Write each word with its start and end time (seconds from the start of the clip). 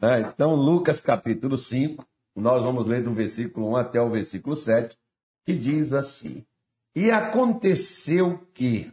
É, 0.00 0.20
então, 0.20 0.54
Lucas 0.54 1.00
capítulo 1.00 1.56
5, 1.56 2.06
nós 2.34 2.62
vamos 2.62 2.86
ler 2.86 3.02
do 3.02 3.14
versículo 3.14 3.70
1 3.70 3.76
até 3.76 4.00
o 4.00 4.10
versículo 4.10 4.54
7, 4.54 4.96
que 5.44 5.56
diz 5.56 5.94
assim: 5.94 6.44
E 6.94 7.10
aconteceu 7.10 8.46
que, 8.52 8.92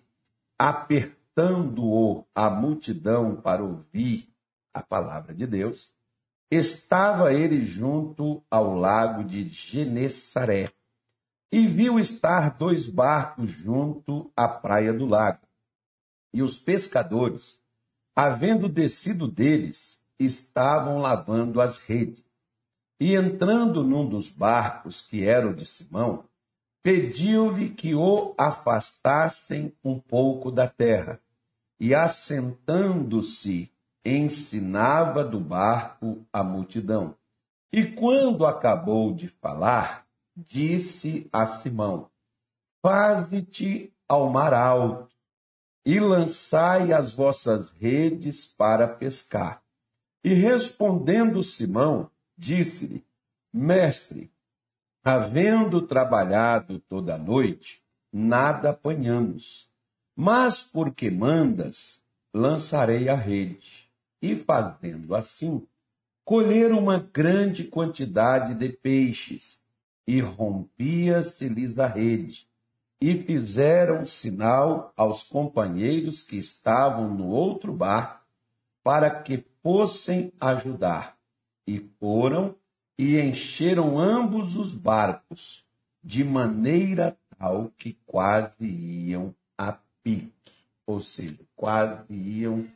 apertando-o 0.57 2.25
a 2.33 2.49
multidão 2.49 3.35
para 3.35 3.61
ouvir 3.61 4.29
a 4.73 4.81
palavra 4.81 5.33
de 5.33 5.45
Deus, 5.45 5.93
estava 6.49 7.33
ele 7.33 7.65
junto 7.65 8.41
ao 8.49 8.73
lago 8.73 9.25
de 9.25 9.49
Genesaré 9.49 10.70
e 11.51 11.67
viu 11.67 11.99
estar 11.99 12.57
dois 12.57 12.88
barcos 12.88 13.51
junto 13.51 14.31
à 14.35 14.47
praia 14.47 14.93
do 14.93 15.05
lago. 15.05 15.45
E 16.33 16.41
os 16.41 16.57
pescadores, 16.57 17.61
havendo 18.15 18.70
descido 18.70 19.27
deles, 19.27 20.02
estavam 20.20 21.00
lavando 21.00 21.59
as 21.61 21.77
redes. 21.77 22.23
E 23.00 23.15
entrando 23.15 23.83
num 23.83 24.07
dos 24.07 24.29
barcos, 24.29 25.01
que 25.01 25.25
era 25.25 25.50
o 25.50 25.56
de 25.56 25.65
Simão, 25.65 26.25
pediu-lhe 26.82 27.70
que 27.70 27.96
o 27.96 28.34
afastassem 28.37 29.73
um 29.84 30.00
pouco 30.00 30.51
da 30.51 30.68
terra. 30.68 31.20
E 31.79 31.93
assentando-se, 31.93 33.72
ensinava 34.06 35.23
do 35.23 35.39
barco 35.39 36.25
a 36.31 36.44
multidão. 36.44 37.16
E 37.72 37.86
quando 37.86 38.45
acabou 38.45 39.14
de 39.14 39.28
falar, 39.28 40.06
disse 40.36 41.28
a 41.34 41.45
Simão: 41.45 42.09
Faze-te 42.81 43.94
ao 44.08 44.30
mar 44.30 44.53
alto 44.53 45.16
e 45.86 46.00
lançai 46.00 46.94
as 46.94 47.14
vossas 47.14 47.72
redes 47.72 48.45
para 48.45 48.88
pescar. 48.88 49.62
E 50.23 50.33
respondendo 50.33 51.44
Simão, 51.44 52.09
disse-lhe: 52.38 53.03
Mestre, 53.52 54.31
havendo 55.03 55.81
trabalhado 55.81 56.80
toda 56.80 57.16
a 57.16 57.17
noite, 57.17 57.84
nada 58.11 58.70
apanhamos. 58.70 59.70
Mas 60.16 60.61
porque 60.61 61.09
mandas, 61.11 62.02
lançarei 62.33 63.09
a 63.09 63.16
rede 63.16 63.89
e, 64.22 64.36
fazendo 64.36 65.14
assim, 65.16 65.67
colheram 66.23 66.80
uma 66.80 66.98
grande 66.98 67.66
quantidade 67.66 68.53
de 68.53 68.70
peixes, 68.70 69.61
e 70.08 70.20
rompia-se-lhes 70.20 71.80
a 71.80 71.88
rede, 71.88 72.48
e 73.02 73.22
fizeram 73.23 74.05
sinal 74.05 74.94
aos 74.95 75.23
companheiros 75.23 76.23
que 76.23 76.38
estavam 76.38 77.14
no 77.14 77.28
outro 77.28 77.73
barco, 77.73 78.23
para 78.83 79.09
que 79.09 79.45
fossem 79.64 80.31
ajudar. 80.39 81.17
E 81.66 81.80
foram 82.00 82.56
e 83.00 83.19
encheram 83.19 83.97
ambos 83.97 84.55
os 84.55 84.75
barcos, 84.75 85.66
de 86.03 86.23
maneira 86.23 87.17
tal 87.39 87.72
que 87.78 87.97
quase 88.05 88.66
iam 88.66 89.33
a 89.58 89.80
pique, 90.03 90.53
ou 90.86 91.00
seja, 91.00 91.39
quase 91.55 92.14
iam 92.14 92.67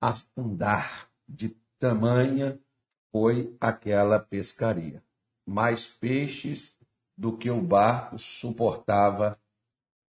afundar 0.00 1.08
de 1.28 1.50
tamanha 1.78 2.58
foi 3.12 3.54
aquela 3.60 4.18
pescaria. 4.18 5.02
Mais 5.46 5.86
peixes 5.86 6.78
do 7.16 7.36
que 7.36 7.50
o 7.50 7.60
barco 7.60 8.18
suportava 8.18 9.38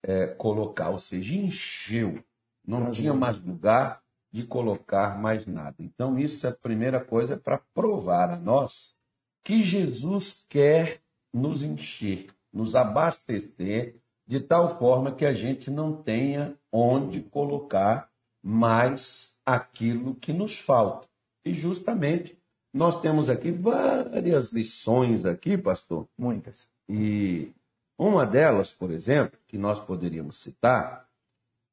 é, 0.04 0.28
colocar, 0.28 0.90
ou 0.90 1.00
seja, 1.00 1.36
encheu. 1.36 2.24
Não 2.66 2.92
tinha 2.92 3.14
mais 3.14 3.40
lugar 3.40 4.01
de 4.32 4.44
colocar 4.44 5.20
mais 5.20 5.46
nada. 5.46 5.76
Então, 5.80 6.18
isso 6.18 6.48
é 6.48 6.50
a 6.50 6.56
primeira 6.56 7.04
coisa 7.04 7.36
para 7.36 7.62
provar 7.74 8.30
a 8.30 8.38
nós 8.38 8.96
que 9.44 9.62
Jesus 9.62 10.46
quer 10.48 11.02
nos 11.34 11.64
encher, 11.64 12.28
nos 12.54 12.76
abastecer, 12.76 13.96
de 14.26 14.40
tal 14.40 14.78
forma 14.78 15.12
que 15.12 15.26
a 15.26 15.34
gente 15.34 15.70
não 15.70 16.02
tenha 16.02 16.56
onde 16.72 17.22
colocar 17.22 18.10
mais 18.42 19.36
aquilo 19.46 20.16
que 20.16 20.32
nos 20.32 20.58
falta. 20.58 21.08
E 21.44 21.54
justamente 21.54 22.38
nós 22.74 23.02
temos 23.02 23.30
aqui 23.30 23.52
várias 23.52 24.52
lições 24.52 25.26
aqui, 25.26 25.58
pastor. 25.58 26.08
Muitas. 26.18 26.70
E 26.88 27.52
uma 27.98 28.26
delas, 28.26 28.72
por 28.72 28.92
exemplo, 28.92 29.38
que 29.48 29.58
nós 29.58 29.80
poderíamos 29.80 30.38
citar, 30.38 31.08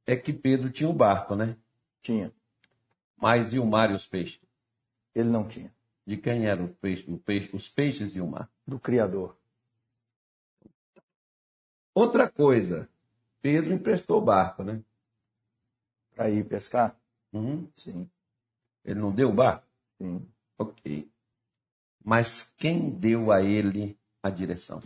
é 0.06 0.16
que 0.16 0.32
Pedro 0.32 0.70
tinha 0.70 0.88
um 0.88 0.94
barco, 0.94 1.36
né? 1.36 1.56
Tinha. 2.02 2.32
Mas 3.20 3.52
e 3.52 3.58
o 3.58 3.66
mar 3.66 3.90
e 3.90 3.94
os 3.94 4.06
peixes? 4.06 4.40
Ele 5.14 5.28
não 5.28 5.46
tinha. 5.46 5.74
De 6.06 6.16
quem 6.16 6.46
eram 6.46 6.66
o 6.66 6.68
peixe, 6.68 7.04
o 7.10 7.18
peixe, 7.18 7.54
os 7.54 7.68
peixes 7.68 8.14
e 8.14 8.20
o 8.20 8.26
mar? 8.26 8.50
Do 8.66 8.78
Criador. 8.78 9.36
Outra 11.94 12.30
coisa, 12.30 12.88
Pedro 13.42 13.72
emprestou 13.72 14.18
o 14.18 14.24
barco, 14.24 14.62
né? 14.62 14.82
Para 16.14 16.30
ir 16.30 16.44
pescar? 16.46 16.96
Uhum. 17.32 17.68
Sim. 17.74 18.08
Ele 18.84 19.00
não 19.00 19.12
deu 19.12 19.30
o 19.30 19.34
barco? 19.34 19.66
Sim. 20.00 20.26
Ok. 20.56 21.10
Mas 22.04 22.54
quem 22.56 22.88
deu 22.88 23.30
a 23.30 23.42
ele 23.42 23.98
a 24.22 24.30
direção? 24.30 24.80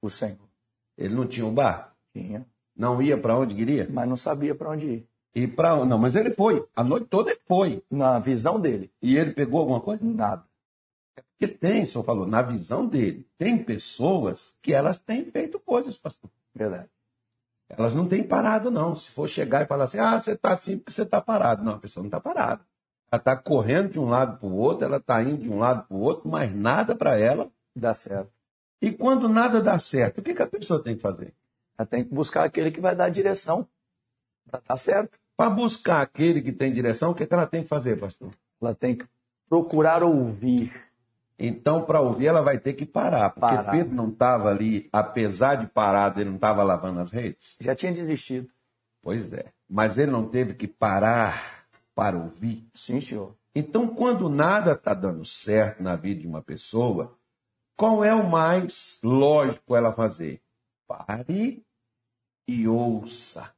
O 0.00 0.10
Senhor. 0.10 0.48
Ele 0.98 1.14
não 1.14 1.26
tinha 1.26 1.46
um 1.46 1.54
barco? 1.54 1.96
Tinha. 2.12 2.46
Não 2.76 3.00
ia 3.00 3.16
para 3.16 3.38
onde 3.38 3.54
queria? 3.54 3.88
Mas 3.88 4.08
não 4.08 4.16
sabia 4.16 4.54
para 4.54 4.70
onde 4.70 4.86
ir. 4.86 5.08
E 5.34 5.46
para 5.46 5.84
não, 5.84 5.98
mas 5.98 6.14
ele 6.14 6.30
foi. 6.30 6.66
A 6.76 6.84
noite 6.84 7.06
toda 7.06 7.30
ele 7.30 7.40
foi. 7.46 7.82
Na 7.90 8.18
visão 8.18 8.60
dele. 8.60 8.92
E 9.00 9.16
ele 9.16 9.32
pegou 9.32 9.60
alguma 9.60 9.80
coisa? 9.80 10.04
Nada. 10.04 10.44
É 11.16 11.22
porque 11.22 11.48
tem, 11.48 11.84
o 11.84 11.86
senhor 11.86 12.04
falou, 12.04 12.26
na 12.26 12.42
visão 12.42 12.86
dele, 12.86 13.26
tem 13.38 13.62
pessoas 13.62 14.56
que 14.62 14.72
elas 14.72 14.98
têm 14.98 15.24
feito 15.24 15.58
coisas, 15.58 15.98
pastor. 15.98 16.30
Verdade. 16.54 16.88
Elas 17.68 17.94
não 17.94 18.06
têm 18.06 18.22
parado, 18.22 18.70
não. 18.70 18.94
Se 18.94 19.10
for 19.10 19.28
chegar 19.28 19.62
e 19.62 19.66
falar 19.66 19.84
assim, 19.84 19.98
ah, 19.98 20.20
você 20.20 20.32
está 20.32 20.52
assim 20.52 20.76
porque 20.78 20.92
você 20.92 21.02
está 21.02 21.20
parado. 21.20 21.64
Não, 21.64 21.72
a 21.72 21.78
pessoa 21.78 22.02
não 22.02 22.08
está 22.08 22.20
parada. 22.20 22.62
Ela 23.10 23.18
está 23.18 23.36
correndo 23.36 23.90
de 23.90 23.98
um 24.00 24.08
lado 24.08 24.38
para 24.38 24.48
o 24.48 24.56
outro, 24.56 24.86
ela 24.86 24.96
está 24.96 25.22
indo 25.22 25.42
de 25.42 25.50
um 25.50 25.58
lado 25.58 25.86
para 25.86 25.96
o 25.96 26.00
outro, 26.00 26.28
mas 26.28 26.54
nada 26.54 26.94
para 26.94 27.18
ela 27.18 27.50
dá 27.74 27.92
certo. 27.92 28.30
E 28.80 28.90
quando 28.90 29.28
nada 29.28 29.60
dá 29.60 29.78
certo, 29.78 30.18
o 30.18 30.22
que, 30.22 30.34
que 30.34 30.42
a 30.42 30.46
pessoa 30.46 30.82
tem 30.82 30.96
que 30.96 31.02
fazer? 31.02 31.34
Ela 31.78 31.86
tem 31.86 32.04
que 32.04 32.14
buscar 32.14 32.44
aquele 32.44 32.70
que 32.70 32.80
vai 32.80 32.96
dar 32.96 33.06
a 33.06 33.10
direção 33.10 33.68
para 34.50 34.60
dar 34.66 34.76
certo. 34.76 35.18
Para 35.36 35.50
buscar 35.50 36.02
aquele 36.02 36.42
que 36.42 36.52
tem 36.52 36.72
direção, 36.72 37.10
o 37.10 37.14
que, 37.14 37.26
que 37.26 37.34
ela 37.34 37.46
tem 37.46 37.62
que 37.62 37.68
fazer, 37.68 37.98
pastor? 37.98 38.30
Ela 38.60 38.74
tem 38.74 38.94
que 38.96 39.04
procurar 39.48 40.02
ouvir 40.02 40.72
então, 41.44 41.84
para 41.84 42.00
ouvir, 42.00 42.26
ela 42.26 42.40
vai 42.40 42.56
ter 42.56 42.74
que 42.74 42.86
parar, 42.86 43.30
porque 43.30 43.56
parar. 43.56 43.72
Pedro 43.72 43.92
não 43.92 44.08
estava 44.10 44.48
ali, 44.48 44.88
apesar 44.92 45.56
de 45.56 45.66
parado, 45.66 46.20
ele 46.20 46.28
não 46.28 46.36
estava 46.36 46.62
lavando 46.62 47.00
as 47.00 47.10
redes. 47.10 47.56
Já 47.60 47.74
tinha 47.74 47.92
desistido. 47.92 48.48
Pois 49.02 49.32
é. 49.32 49.46
Mas 49.68 49.98
ele 49.98 50.12
não 50.12 50.28
teve 50.28 50.54
que 50.54 50.68
parar 50.68 51.66
para 51.96 52.16
ouvir. 52.16 52.64
Sim, 52.72 53.00
senhor. 53.00 53.34
Então, 53.54 53.88
quando 53.88 54.28
nada 54.28 54.72
está 54.72 54.94
dando 54.94 55.24
certo 55.24 55.82
na 55.82 55.96
vida 55.96 56.20
de 56.20 56.28
uma 56.28 56.40
pessoa, 56.40 57.18
qual 57.76 58.04
é 58.04 58.14
o 58.14 58.30
mais 58.30 59.00
lógico 59.02 59.74
ela 59.74 59.92
fazer? 59.92 60.40
Pare 60.86 61.64
e 62.46 62.68
ouça. 62.68 63.52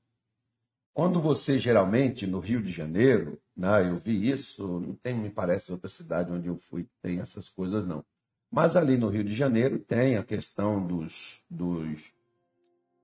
Quando 0.94 1.20
você 1.20 1.58
geralmente 1.58 2.24
no 2.24 2.38
Rio 2.38 2.62
de 2.62 2.70
Janeiro, 2.70 3.40
né, 3.56 3.90
eu 3.90 3.98
vi 3.98 4.30
isso, 4.30 4.80
não 4.80 4.94
tem, 4.94 5.12
me 5.12 5.28
parece, 5.28 5.72
outra 5.72 5.90
cidade 5.90 6.30
onde 6.32 6.46
eu 6.46 6.56
fui 6.56 6.86
tem 7.02 7.18
essas 7.18 7.48
coisas 7.48 7.84
não. 7.84 8.04
Mas 8.50 8.76
ali 8.76 8.96
no 8.96 9.08
Rio 9.08 9.24
de 9.24 9.34
Janeiro 9.34 9.80
tem 9.80 10.16
a 10.16 10.22
questão 10.22 10.86
dos, 10.86 11.42
dos, 11.50 12.00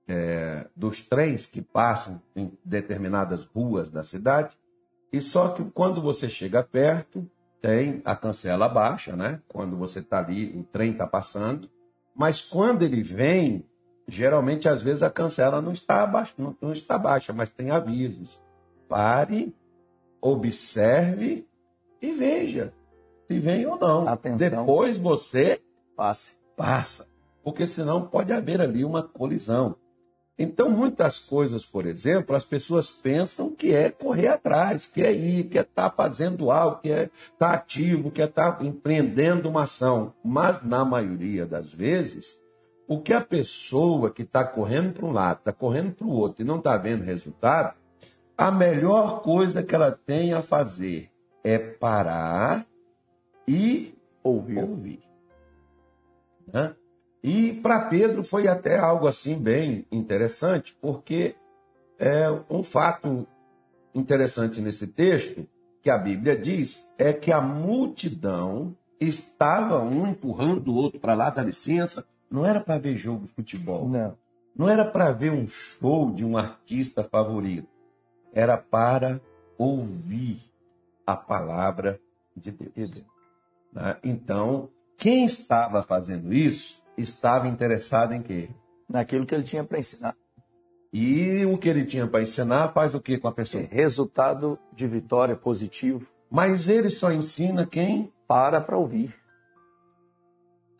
é, 0.07 0.65
dos 0.73 1.05
trens 1.05 1.45
que 1.45 1.61
passam 1.61 2.21
em 2.33 2.57
determinadas 2.63 3.43
ruas 3.43 3.89
da 3.89 4.03
cidade. 4.03 4.57
E 5.11 5.19
só 5.19 5.49
que 5.49 5.61
quando 5.71 6.01
você 6.01 6.29
chega 6.29 6.63
perto, 6.63 7.29
tem 7.61 8.01
a 8.05 8.15
cancela 8.15 8.69
baixa, 8.69 9.13
né? 9.17 9.41
Quando 9.49 9.75
você 9.75 9.99
está 9.99 10.19
ali, 10.19 10.57
o 10.57 10.63
trem 10.63 10.93
está 10.93 11.05
passando. 11.05 11.69
Mas 12.15 12.41
quando 12.41 12.83
ele 12.83 13.03
vem, 13.03 13.65
geralmente, 14.07 14.67
às 14.67 14.81
vezes, 14.81 15.03
a 15.03 15.09
cancela 15.09 15.61
não 15.61 15.71
está 15.71 16.05
baixa, 16.05 16.33
não, 16.37 16.55
não 16.61 16.73
está 16.73 16.97
baixa, 16.97 17.33
mas 17.33 17.49
tem 17.49 17.71
avisos. 17.71 18.41
Pare, 18.87 19.55
observe 20.21 21.47
e 22.01 22.11
veja 22.11 22.73
se 23.31 23.39
vem 23.39 23.65
ou 23.65 23.77
não. 23.77 24.07
Atenção. 24.07 24.37
Depois 24.37 24.97
você 24.97 25.61
passe. 25.95 26.37
Passa. 26.57 27.07
Porque 27.43 27.65
senão 27.65 28.05
pode 28.05 28.33
haver 28.33 28.59
ali 28.59 28.83
uma 28.83 29.01
colisão. 29.01 29.75
Então, 30.37 30.69
muitas 30.69 31.19
coisas, 31.19 31.65
por 31.65 31.85
exemplo, 31.85 32.35
as 32.35 32.43
pessoas 32.43 32.89
pensam 32.89 33.51
que 33.51 33.73
é 33.73 33.91
correr 33.91 34.27
atrás, 34.27 34.87
que 34.87 35.03
é 35.03 35.13
ir, 35.13 35.45
que 35.45 35.57
é 35.57 35.61
estar 35.61 35.89
tá 35.89 35.95
fazendo 35.95 36.49
algo, 36.49 36.81
que 36.81 36.91
é 36.91 37.03
estar 37.03 37.37
tá 37.37 37.53
ativo, 37.53 38.09
que 38.09 38.21
é 38.21 38.25
estar 38.25 38.53
tá 38.53 38.65
empreendendo 38.65 39.47
uma 39.47 39.63
ação. 39.63 40.13
Mas, 40.23 40.63
na 40.63 40.83
maioria 40.83 41.45
das 41.45 41.71
vezes, 41.71 42.39
o 42.91 42.99
que 42.99 43.13
a 43.13 43.21
pessoa 43.21 44.11
que 44.11 44.23
está 44.23 44.43
correndo 44.43 44.91
para 44.91 45.05
um 45.05 45.13
lado, 45.13 45.37
está 45.37 45.53
correndo 45.53 45.93
para 45.93 46.05
o 46.05 46.11
outro 46.11 46.41
e 46.41 46.45
não 46.45 46.57
está 46.57 46.75
vendo 46.75 47.05
resultado, 47.05 47.73
a 48.37 48.51
melhor 48.51 49.21
coisa 49.21 49.63
que 49.63 49.73
ela 49.73 49.93
tem 49.93 50.33
a 50.33 50.41
fazer 50.41 51.09
é 51.41 51.57
parar 51.57 52.67
e 53.47 53.95
Ouviu. 54.21 54.67
ouvir. 54.67 54.99
Né? 56.51 56.75
E 57.23 57.53
para 57.63 57.85
Pedro 57.85 58.25
foi 58.25 58.49
até 58.49 58.77
algo 58.77 59.07
assim 59.07 59.39
bem 59.39 59.85
interessante, 59.89 60.77
porque 60.81 61.37
é 61.97 62.29
um 62.49 62.61
fato 62.61 63.25
interessante 63.95 64.59
nesse 64.59 64.87
texto 64.87 65.47
que 65.81 65.89
a 65.89 65.97
Bíblia 65.97 66.35
diz 66.35 66.93
é 66.97 67.13
que 67.13 67.31
a 67.31 67.39
multidão 67.39 68.75
estava 68.99 69.81
um 69.81 70.07
empurrando 70.07 70.67
o 70.67 70.75
outro 70.75 70.99
para 70.99 71.13
lá, 71.13 71.29
dá 71.29 71.41
licença, 71.41 72.05
não 72.31 72.45
era 72.45 72.61
para 72.61 72.79
ver 72.79 72.95
jogo 72.95 73.27
de 73.27 73.33
futebol, 73.33 73.87
Não. 73.89 74.17
não 74.55 74.69
era 74.69 74.85
para 74.85 75.11
ver 75.11 75.31
um 75.31 75.47
show 75.47 76.11
de 76.11 76.25
um 76.25 76.37
artista 76.37 77.03
favorito, 77.03 77.67
era 78.33 78.57
para 78.57 79.19
ouvir 79.57 80.39
a 81.05 81.15
palavra 81.15 81.99
de 82.35 82.51
Deus. 82.51 83.03
Né? 83.73 83.97
Então, 84.03 84.69
quem 84.97 85.25
estava 85.25 85.83
fazendo 85.83 86.33
isso 86.33 86.81
estava 86.97 87.47
interessado 87.47 88.13
em 88.13 88.21
quê? 88.21 88.49
Naquilo 88.87 89.25
que 89.25 89.35
ele 89.35 89.43
tinha 89.43 89.63
para 89.63 89.79
ensinar. 89.79 90.15
E 90.93 91.45
o 91.45 91.57
que 91.57 91.69
ele 91.69 91.85
tinha 91.85 92.05
para 92.05 92.21
ensinar 92.21 92.73
faz 92.73 92.93
o 92.93 92.99
que 92.99 93.17
com 93.17 93.27
a 93.27 93.31
pessoa? 93.31 93.63
Resultado 93.69 94.59
de 94.73 94.85
vitória 94.87 95.35
positivo. 95.35 96.05
Mas 96.29 96.67
ele 96.67 96.89
só 96.89 97.11
ensina 97.11 97.65
quem 97.65 98.11
Para 98.27 98.61
para 98.61 98.77
ouvir. 98.77 99.20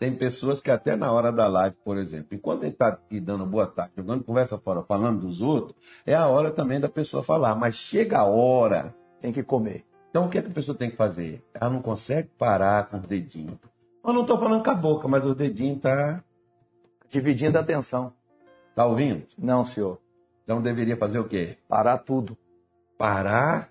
Tem 0.02 0.16
pessoas 0.16 0.60
que 0.60 0.72
até 0.72 0.96
na 0.96 1.12
hora 1.12 1.32
da 1.32 1.48
live, 1.48 1.76
por 1.86 1.96
exemplo, 1.96 2.30
enquanto 2.32 2.64
ele 2.64 2.72
está 2.72 2.88
aqui 2.88 3.20
dando 3.20 3.46
boa 3.46 3.68
tarde, 3.68 3.94
jogando 3.96 4.24
conversa 4.24 4.58
fora, 4.58 4.82
falando 4.82 5.20
dos 5.20 5.44
outros, 5.44 5.78
é 6.04 6.16
a 6.16 6.26
hora 6.26 6.50
também 6.50 6.80
da 6.80 6.90
pessoa 6.90 7.22
falar. 7.22 7.54
Mas 7.54 7.76
chega 7.76 8.18
a 8.18 8.26
hora. 8.26 8.96
Tem 9.22 9.32
que 9.32 9.44
comer. 9.44 9.86
Então 10.10 10.26
o 10.26 10.30
que, 10.30 10.40
é 10.40 10.42
que 10.42 10.48
a 10.48 10.54
pessoa 10.56 10.76
tem 10.76 10.90
que 10.90 10.96
fazer? 10.96 11.46
Ela 11.54 11.70
não 11.70 11.84
consegue 11.84 12.30
parar 12.36 12.90
com 12.90 12.98
os 12.98 13.06
dedinhos. 13.06 13.60
Eu 14.04 14.12
não 14.12 14.22
estou 14.22 14.40
falando 14.40 14.64
com 14.64 14.72
a 14.72 14.74
boca, 14.74 15.08
mas 15.08 15.24
os 15.24 15.36
dedinhos 15.36 15.80
tá, 15.82 16.24
Dividindo 17.08 17.60
a 17.60 17.62
atenção. 17.62 18.12
tá 18.74 18.88
ouvindo? 18.88 19.24
Não, 19.38 19.64
senhor. 19.64 20.00
Então 20.44 20.64
deveria 20.64 20.98
fazer 20.98 21.20
o 21.20 21.28
quê? 21.28 21.60
Parar 21.70 22.00
tudo. 22.00 22.36
Parar 22.98 23.70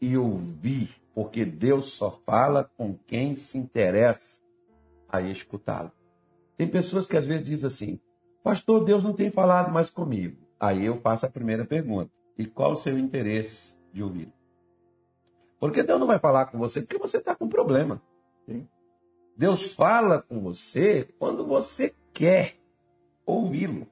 e 0.00 0.16
ouvir, 0.16 0.94
porque 1.12 1.44
Deus 1.44 1.86
só 1.86 2.12
fala 2.24 2.70
com 2.76 2.96
quem 3.04 3.34
se 3.34 3.58
interessa 3.58 4.41
a 5.12 5.20
escutá-lo. 5.20 5.92
Tem 6.56 6.66
pessoas 6.66 7.06
que 7.06 7.16
às 7.16 7.26
vezes 7.26 7.46
dizem 7.46 7.66
assim: 7.66 8.00
Pastor, 8.42 8.84
Deus 8.84 9.04
não 9.04 9.12
tem 9.12 9.30
falado 9.30 9.70
mais 9.70 9.90
comigo. 9.90 10.38
Aí 10.58 10.84
eu 10.86 10.96
faço 11.00 11.26
a 11.26 11.30
primeira 11.30 11.64
pergunta: 11.64 12.10
E 12.36 12.46
qual 12.46 12.72
o 12.72 12.76
seu 12.76 12.98
interesse 12.98 13.76
de 13.92 14.02
ouvir? 14.02 14.32
Porque 15.60 15.82
Deus 15.82 16.00
não 16.00 16.06
vai 16.06 16.18
falar 16.18 16.46
com 16.46 16.58
você 16.58 16.80
porque 16.80 16.98
você 16.98 17.18
está 17.18 17.36
com 17.36 17.48
problema. 17.48 18.02
Sim. 18.46 18.66
Deus 19.36 19.72
fala 19.74 20.20
com 20.20 20.40
você 20.40 21.08
quando 21.18 21.46
você 21.46 21.94
quer 22.12 22.56
ouvi-lo, 23.24 23.86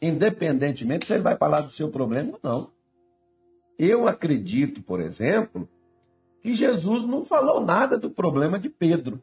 independentemente 0.00 1.06
se 1.06 1.12
ele 1.12 1.22
vai 1.22 1.36
falar 1.36 1.60
do 1.60 1.70
seu 1.70 1.90
problema 1.90 2.32
ou 2.32 2.40
não. 2.42 2.70
Eu 3.78 4.06
acredito, 4.06 4.82
por 4.82 5.00
exemplo, 5.00 5.68
que 6.40 6.54
Jesus 6.54 7.04
não 7.04 7.24
falou 7.24 7.60
nada 7.60 7.98
do 7.98 8.10
problema 8.10 8.58
de 8.58 8.68
Pedro. 8.68 9.20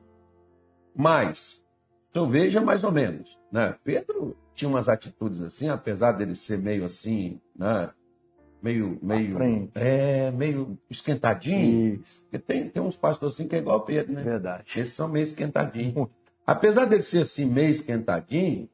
Mas, 0.95 1.63
então 2.09 2.29
veja 2.29 2.59
mais 2.61 2.83
ou 2.83 2.91
menos, 2.91 3.38
né? 3.51 3.75
Pedro 3.83 4.35
tinha 4.53 4.69
umas 4.69 4.89
atitudes 4.89 5.41
assim, 5.41 5.69
apesar 5.69 6.11
dele 6.13 6.35
ser 6.35 6.57
meio 6.57 6.85
assim, 6.85 7.39
né? 7.55 7.89
Meio, 8.61 8.99
meio, 9.01 9.38
é, 9.73 10.29
meio 10.29 10.77
esquentadinho. 10.88 11.95
Isso. 11.95 12.21
Porque 12.23 12.38
tem, 12.38 12.69
tem 12.69 12.81
uns 12.81 12.95
pastores 12.95 13.33
assim 13.33 13.47
que 13.47 13.55
é 13.55 13.59
igual 13.59 13.77
o 13.77 13.81
Pedro, 13.81 14.13
né? 14.13 14.21
Verdade. 14.21 14.79
Esses 14.79 14.93
são 14.93 15.07
meio 15.07 15.23
esquentadinhos. 15.23 16.07
Apesar 16.45 16.85
dele 16.85 17.01
ser 17.01 17.21
assim, 17.21 17.45
meio 17.45 17.71
esquentadinho, 17.71 18.69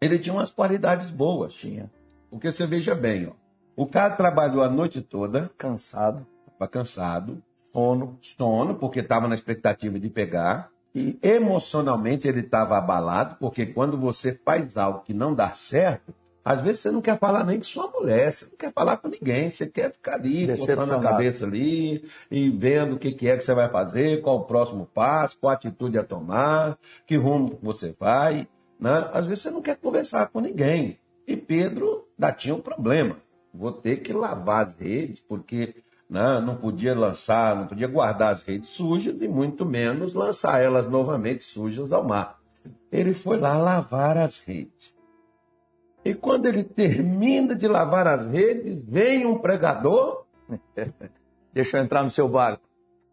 ele 0.00 0.18
tinha 0.18 0.34
umas 0.34 0.50
qualidades 0.50 1.10
boas. 1.10 1.54
Tinha. 1.54 1.90
Porque 2.30 2.52
você 2.52 2.66
veja 2.66 2.94
bem, 2.94 3.26
ó. 3.26 3.32
O 3.74 3.86
cara 3.86 4.14
trabalhou 4.14 4.62
a 4.62 4.68
noite 4.68 5.00
toda, 5.00 5.50
Cansado. 5.56 6.26
estava 6.46 6.70
cansado, 6.70 7.42
Sono. 7.60 8.18
sono, 8.20 8.74
porque 8.74 9.00
estava 9.00 9.28
na 9.28 9.34
expectativa 9.34 9.98
de 9.98 10.10
pegar. 10.10 10.70
E 10.96 11.18
emocionalmente 11.22 12.26
ele 12.26 12.40
estava 12.40 12.78
abalado, 12.78 13.36
porque 13.38 13.66
quando 13.66 13.98
você 13.98 14.32
faz 14.32 14.78
algo 14.78 15.00
que 15.00 15.12
não 15.12 15.34
dá 15.34 15.52
certo, 15.52 16.14
às 16.42 16.62
vezes 16.62 16.80
você 16.80 16.90
não 16.90 17.02
quer 17.02 17.18
falar 17.18 17.44
nem 17.44 17.58
com 17.58 17.64
sua 17.64 17.90
mulher, 17.90 18.32
você 18.32 18.46
não 18.46 18.56
quer 18.56 18.72
falar 18.72 18.96
com 18.96 19.08
ninguém, 19.08 19.50
você 19.50 19.66
quer 19.66 19.92
ficar 19.92 20.14
ali, 20.14 20.46
botando 20.46 20.92
a 20.92 21.02
cabeça 21.02 21.44
ali 21.44 22.08
e 22.30 22.48
vendo 22.48 22.94
o 22.94 22.98
que 22.98 23.12
que 23.12 23.28
é 23.28 23.36
que 23.36 23.44
você 23.44 23.52
vai 23.52 23.68
fazer, 23.68 24.22
qual 24.22 24.38
o 24.38 24.44
próximo 24.44 24.86
passo, 24.86 25.36
qual 25.38 25.52
atitude 25.52 25.98
a 25.98 26.02
tomar, 26.02 26.78
que 27.06 27.14
rumo 27.14 27.58
você 27.62 27.94
vai. 28.00 28.48
Né? 28.80 29.10
Às 29.12 29.26
vezes 29.26 29.42
você 29.42 29.50
não 29.50 29.60
quer 29.60 29.76
conversar 29.76 30.28
com 30.28 30.40
ninguém. 30.40 30.98
E 31.26 31.36
Pedro 31.36 32.06
ainda 32.18 32.32
tinha 32.32 32.54
um 32.54 32.60
problema. 32.60 33.18
Vou 33.52 33.70
ter 33.70 33.98
que 33.98 34.14
lavar 34.14 34.62
as 34.62 34.78
redes, 34.78 35.20
porque 35.20 35.74
né, 36.08 36.40
não 36.40 36.56
podia 36.56 36.94
lançar, 36.94 37.56
não 37.56 37.66
podia 37.66 37.88
guardar 37.88 38.32
as 38.32 38.42
redes 38.42 38.68
sujas 38.68 39.16
e 39.20 39.28
muito 39.28 39.64
menos 39.64 40.14
lançar 40.14 40.62
elas 40.62 40.88
novamente 40.88 41.44
sujas 41.44 41.92
ao 41.92 42.04
mar. 42.04 42.38
Ele 42.90 43.12
foi 43.12 43.38
lá 43.38 43.56
lavar 43.56 44.16
as 44.16 44.38
redes. 44.40 44.94
E 46.04 46.14
quando 46.14 46.46
ele 46.46 46.62
termina 46.62 47.54
de 47.54 47.66
lavar 47.66 48.06
as 48.06 48.26
redes, 48.28 48.80
vem 48.84 49.26
um 49.26 49.38
pregador, 49.38 50.26
Deixa 51.52 51.78
eu 51.78 51.82
entrar 51.82 52.02
no 52.02 52.10
seu 52.10 52.28
barco. 52.28 52.62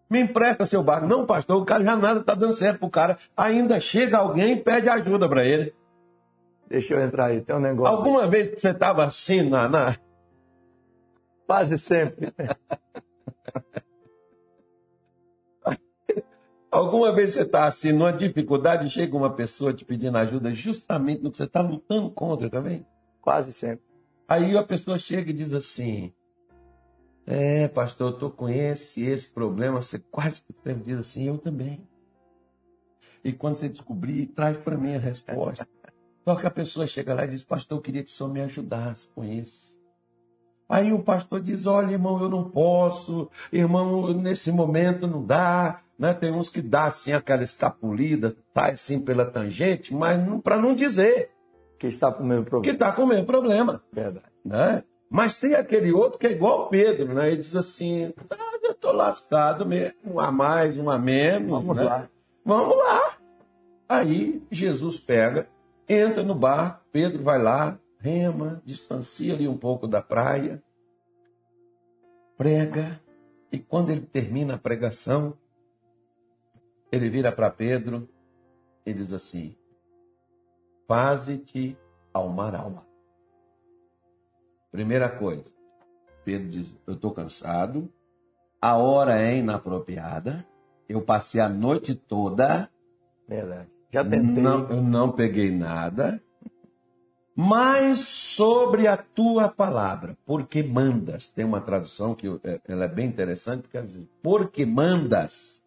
me 0.09 0.19
empresta 0.19 0.65
seu 0.65 0.83
barco. 0.83 1.07
Não, 1.07 1.25
pastor, 1.25 1.61
o 1.61 1.65
cara 1.65 1.83
já 1.83 1.95
nada 1.95 2.19
está 2.19 2.35
dando 2.35 2.53
certo 2.53 2.79
pro 2.79 2.89
cara. 2.89 3.17
Ainda 3.35 3.79
chega 3.79 4.17
alguém 4.17 4.53
e 4.53 4.57
pede 4.57 4.89
ajuda 4.89 5.27
para 5.27 5.45
ele. 5.45 5.73
Deixa 6.67 6.93
eu 6.93 7.01
entrar 7.01 7.27
aí. 7.27 7.41
Tem 7.41 7.55
um 7.55 7.59
negócio. 7.59 7.95
Alguma 7.95 8.27
vez 8.27 8.49
que 8.49 8.59
você 8.59 8.69
estava 8.69 9.05
assim 9.05 9.49
na, 9.49 9.67
na, 9.69 9.95
Quase 11.45 11.77
sempre. 11.77 12.33
Alguma 16.73 17.13
vez 17.13 17.31
você 17.31 17.43
está 17.43 17.67
assim, 17.67 17.91
numa 17.91 18.11
dificuldade, 18.11 18.87
e 18.87 18.89
chega 18.89 19.15
uma 19.15 19.31
pessoa 19.31 19.71
te 19.71 19.85
pedindo 19.85 20.17
ajuda 20.17 20.51
justamente 20.51 21.21
no 21.21 21.29
que 21.29 21.37
você 21.37 21.43
está 21.43 21.61
lutando 21.61 22.09
contra 22.09 22.49
também? 22.49 22.83
Quase 23.21 23.53
sempre. 23.53 23.85
Aí 24.27 24.57
a 24.57 24.63
pessoa 24.63 24.97
chega 24.97 25.29
e 25.29 25.33
diz 25.33 25.53
assim: 25.53 26.11
É, 27.27 27.67
pastor, 27.67 28.09
eu 28.09 28.13
estou 28.15 28.31
com 28.31 28.49
esse 28.49 29.01
e 29.01 29.05
esse 29.05 29.29
problema. 29.29 29.83
Você 29.83 29.99
quase 29.99 30.41
que 30.41 30.53
sempre 30.63 30.83
diz 30.83 30.97
assim: 30.97 31.27
Eu 31.27 31.37
também. 31.37 31.87
E 33.23 33.31
quando 33.31 33.55
você 33.55 33.69
descobrir, 33.69 34.25
traz 34.27 34.57
para 34.57 34.75
mim 34.75 34.95
a 34.95 34.99
resposta. 34.99 35.67
Só 36.25 36.35
que 36.35 36.47
a 36.47 36.51
pessoa 36.51 36.87
chega 36.87 37.13
lá 37.13 37.25
e 37.25 37.29
diz: 37.29 37.43
Pastor, 37.43 37.77
eu 37.77 37.81
queria 37.83 38.03
que 38.03 38.09
o 38.09 38.13
senhor 38.13 38.33
me 38.33 38.41
ajudasse 38.41 39.09
com 39.11 39.23
isso. 39.23 39.72
Aí 40.73 40.91
o 40.91 40.97
pastor 40.97 41.39
diz: 41.39 41.67
Olha, 41.67 41.91
irmão, 41.91 42.19
eu 42.19 42.27
não 42.27 42.49
posso, 42.49 43.29
irmão, 43.51 44.11
nesse 44.11 44.51
momento 44.51 45.05
não 45.05 45.23
dá. 45.23 45.81
Né? 45.99 46.15
Tem 46.15 46.31
uns 46.31 46.49
que 46.49 46.63
dá 46.63 46.85
assim 46.85 47.13
aquela 47.13 47.43
escapulida, 47.43 48.35
tá 48.51 48.71
assim 48.71 48.99
pela 48.99 49.23
tangente, 49.23 49.93
mas 49.93 50.19
para 50.41 50.57
não 50.57 50.73
dizer 50.73 51.29
Que 51.77 51.85
está 51.85 52.11
com 52.11 52.23
o 52.23 52.25
mesmo 52.25 52.45
que 52.45 52.49
problema. 52.49 52.73
está 52.73 52.91
com 52.91 53.03
o 53.03 53.07
mesmo 53.07 53.25
problema. 53.27 53.83
Verdade. 53.91 54.25
Né? 54.43 54.83
Mas 55.11 55.39
tem 55.39 55.53
aquele 55.53 55.91
outro 55.91 56.17
que 56.17 56.25
é 56.25 56.31
igual 56.31 56.61
o 56.63 56.67
Pedro, 56.69 57.13
né? 57.13 57.27
Ele 57.27 57.37
diz 57.37 57.55
assim: 57.55 58.11
ah, 58.31 58.57
eu 58.63 58.71
estou 58.71 58.93
lascado 58.93 59.67
mesmo, 59.67 59.93
um 60.03 60.19
a 60.19 60.31
mais, 60.31 60.75
um 60.75 60.89
a 60.89 60.97
menos. 60.97 61.51
Vamos 61.51 61.77
né? 61.77 61.83
lá. 61.83 62.09
Vamos 62.43 62.75
lá. 62.75 63.13
Aí 63.87 64.41
Jesus 64.49 64.97
pega, 64.97 65.47
entra 65.87 66.23
no 66.23 66.33
bar, 66.33 66.81
Pedro 66.91 67.21
vai 67.21 67.39
lá, 67.39 67.77
rema, 68.03 68.61
distancia 68.65 69.33
ali 69.33 69.47
um 69.47 69.57
pouco 69.57 69.87
da 69.87 70.01
praia, 70.01 70.61
prega, 72.37 73.01
e 73.49 73.57
quando 73.57 73.91
ele 73.91 74.05
termina 74.05 74.55
a 74.55 74.57
pregação, 74.57 75.37
ele 76.91 77.07
vira 77.07 77.31
para 77.31 77.49
Pedro 77.49 78.09
e 78.85 78.93
diz 78.93 79.13
assim: 79.13 79.55
Faze-te 80.85 81.77
ao 82.13 82.27
mar 82.27 82.53
alma. 82.53 82.85
Primeira 84.69 85.09
coisa, 85.09 85.45
Pedro 86.25 86.49
diz: 86.49 86.75
Eu 86.85 86.95
estou 86.95 87.13
cansado, 87.13 87.89
a 88.61 88.75
hora 88.75 89.21
é 89.21 89.37
inapropriada, 89.37 90.45
eu 90.89 91.01
passei 91.01 91.39
a 91.39 91.47
noite 91.47 91.95
toda 91.95 92.69
Verdade. 93.25 93.69
Já 93.89 94.03
tentei. 94.03 94.43
não, 94.43 94.69
eu 94.69 94.81
não 94.81 95.11
peguei 95.11 95.51
nada. 95.51 96.21
Mas 97.35 97.99
sobre 97.99 98.87
a 98.87 98.95
tua 98.95 99.49
palavra, 99.49 100.15
porque 100.25 100.61
mandas. 100.61 101.27
Tem 101.27 101.43
uma 101.43 101.61
tradução 101.61 102.13
que 102.13 102.27
é- 102.43 102.61
ela 102.67 102.85
é 102.85 102.87
bem 102.87 103.07
interessante, 103.07 103.63
porque 103.63 103.77
ela 103.77 103.87
diz, 103.87 104.07
porque 104.21 104.65
mandas, 104.65 105.63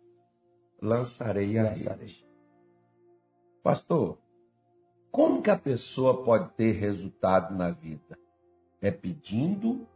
lançarei 0.81 1.59
a 1.59 1.65
Lançarei. 1.65 2.07
rede. 2.07 2.27
Pastor, 3.65 4.19
como 5.11 5.43
que 5.43 5.51
a 5.51 5.59
pessoa 5.59 6.23
pode 6.23 6.51
ter 6.51 6.73
resultado 6.73 7.53
na 7.55 7.71
vida? 7.73 8.17
É 8.81 8.91
pedindo 8.93 9.89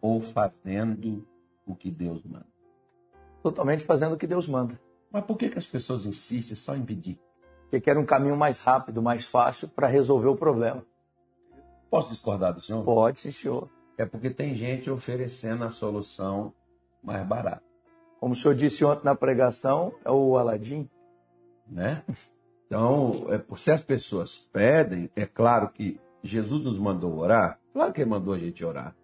ou 0.00 0.20
fazendo 0.20 1.26
o 1.66 1.74
que 1.74 1.90
Deus 1.90 2.24
manda? 2.24 2.46
Totalmente 3.42 3.84
fazendo 3.84 4.14
o 4.14 4.16
que 4.16 4.26
Deus 4.26 4.46
manda. 4.46 4.80
Mas 5.10 5.24
por 5.24 5.36
que, 5.36 5.50
que 5.50 5.58
as 5.58 5.66
pessoas 5.66 6.06
insistem 6.06 6.56
só 6.56 6.74
em 6.74 6.84
pedir? 6.84 7.20
Porque 7.64 7.80
quer 7.80 7.98
um 7.98 8.06
caminho 8.06 8.36
mais 8.36 8.58
rápido, 8.58 9.02
mais 9.02 9.26
fácil 9.26 9.68
para 9.68 9.86
resolver 9.86 10.28
o 10.28 10.36
problema. 10.36 10.86
Posso 11.92 12.08
discordar 12.08 12.54
do 12.54 12.60
senhor? 12.62 12.82
Pode, 12.82 13.20
sim, 13.20 13.30
senhor. 13.30 13.68
É 13.98 14.06
porque 14.06 14.30
tem 14.30 14.54
gente 14.54 14.90
oferecendo 14.90 15.62
a 15.62 15.68
solução 15.68 16.54
mais 17.02 17.22
barata, 17.26 17.62
Como 18.18 18.32
o 18.32 18.36
senhor 18.36 18.54
disse 18.54 18.82
ontem 18.82 19.04
na 19.04 19.14
pregação, 19.14 19.92
é 20.02 20.10
o 20.10 20.38
Aladim. 20.38 20.88
né? 21.68 22.02
Então, 22.66 23.26
é, 23.28 23.56
se 23.56 23.70
as 23.70 23.84
pessoas 23.84 24.48
pedem, 24.50 25.10
é 25.14 25.26
claro 25.26 25.68
que 25.68 26.00
Jesus 26.22 26.64
nos 26.64 26.78
mandou 26.78 27.18
orar, 27.18 27.60
claro 27.74 27.92
que 27.92 28.00
ele 28.00 28.08
mandou 28.08 28.32
a 28.32 28.38
gente 28.38 28.64
orar. 28.64 28.96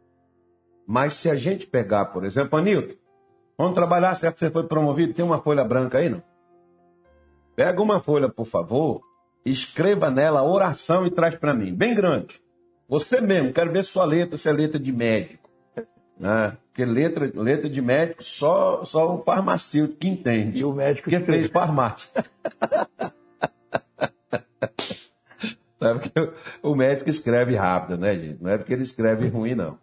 Mas 0.86 1.12
se 1.12 1.28
a 1.28 1.34
gente 1.34 1.66
pegar, 1.66 2.06
por 2.06 2.24
exemplo, 2.24 2.58
Anilton, 2.58 2.94
vamos 3.58 3.74
trabalhar, 3.74 4.14
certo 4.14 4.36
que 4.36 4.40
você 4.40 4.50
foi 4.50 4.66
promovido, 4.66 5.12
tem 5.12 5.22
uma 5.22 5.42
folha 5.42 5.62
branca 5.62 5.98
aí, 5.98 6.08
não? 6.08 6.22
Pega 7.54 7.82
uma 7.82 8.00
folha, 8.00 8.30
por 8.30 8.46
favor, 8.46 9.02
escreva 9.44 10.10
nela 10.10 10.42
oração 10.42 11.06
e 11.06 11.10
traz 11.10 11.36
para 11.36 11.52
mim, 11.52 11.74
bem 11.74 11.94
grande. 11.94 12.40
Você 12.88 13.20
mesmo, 13.20 13.52
quero 13.52 13.70
ver 13.70 13.84
sua 13.84 14.04
letra, 14.04 14.38
se 14.38 14.48
é 14.48 14.52
letra 14.52 14.78
de 14.78 14.90
médico. 14.90 15.48
Né? 16.18 16.56
Porque 16.68 16.84
letra, 16.84 17.30
letra 17.34 17.68
de 17.68 17.82
médico 17.82 18.24
só, 18.24 18.84
só 18.84 19.14
o 19.14 19.22
farmacêutico 19.22 20.00
que 20.00 20.08
entende. 20.08 20.60
E 20.60 20.64
o 20.64 20.72
médico 20.72 21.10
que 21.10 21.20
fez 21.20 21.46
farmácia. 21.52 22.24
Não 25.80 25.90
é 25.90 25.94
porque 25.94 26.32
o 26.62 26.74
médico 26.74 27.08
escreve 27.10 27.54
rápido, 27.54 27.98
né, 27.98 28.14
gente? 28.16 28.42
Não 28.42 28.50
é 28.50 28.58
porque 28.58 28.72
ele 28.72 28.82
escreve 28.82 29.28
ruim, 29.28 29.54
não. 29.54 29.78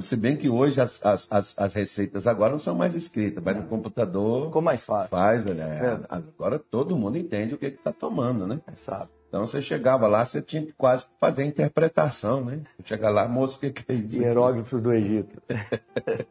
Se 0.00 0.16
bem 0.16 0.36
que 0.36 0.48
hoje 0.48 0.80
as, 0.80 1.04
as, 1.06 1.30
as, 1.30 1.56
as 1.56 1.74
receitas 1.74 2.26
agora 2.26 2.50
não 2.50 2.58
são 2.58 2.74
mais 2.74 2.96
escritas, 2.96 3.42
vai 3.42 3.54
no 3.54 3.68
computador, 3.68 4.46
Ficou 4.46 4.60
mais 4.60 4.84
fácil. 4.84 5.10
faz, 5.10 5.46
olha, 5.46 5.62
é, 5.62 5.80
Verdade. 5.80 6.06
agora 6.08 6.58
todo 6.58 6.96
mundo 6.96 7.16
entende 7.16 7.54
o 7.54 7.58
que 7.58 7.66
está 7.66 7.92
tomando, 7.92 8.48
né? 8.48 8.60
Sabe? 8.74 9.10
Então 9.36 9.46
você 9.46 9.60
chegava 9.60 10.06
lá, 10.06 10.24
você 10.24 10.40
tinha 10.40 10.64
que 10.64 10.72
quase 10.72 11.06
fazer 11.20 11.42
a 11.42 11.46
interpretação, 11.46 12.42
né? 12.42 12.62
Chegar 12.82 13.10
lá, 13.10 13.28
moço, 13.28 13.58
o 13.58 13.60
que, 13.60 13.70
que 13.70 13.92
é 13.92 13.94
isso? 13.94 14.22
Hieróglifos 14.22 14.80
do 14.80 14.90
Egito. 14.94 15.42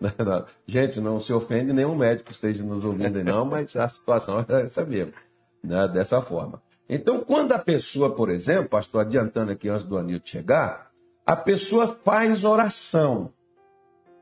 Não, 0.00 0.12
não. 0.24 0.46
Gente, 0.64 1.00
não 1.00 1.18
se 1.18 1.32
ofende 1.32 1.72
nenhum 1.72 1.96
médico 1.96 2.30
esteja 2.30 2.62
nos 2.62 2.84
ouvindo 2.84 3.18
aí, 3.18 3.24
não, 3.24 3.44
mas 3.44 3.74
a 3.74 3.88
situação 3.88 4.44
é 4.48 4.62
essa 4.62 4.84
mesmo, 4.84 5.12
né? 5.60 5.88
dessa 5.88 6.22
forma. 6.22 6.62
Então, 6.88 7.24
quando 7.24 7.50
a 7.50 7.58
pessoa, 7.58 8.14
por 8.14 8.30
exemplo, 8.30 8.68
pastor, 8.68 9.00
adiantando 9.00 9.50
aqui 9.50 9.68
antes 9.68 9.84
do 9.84 9.98
Anilton 9.98 10.24
chegar, 10.24 10.92
a 11.26 11.34
pessoa 11.34 11.88
faz 12.04 12.44
oração, 12.44 13.32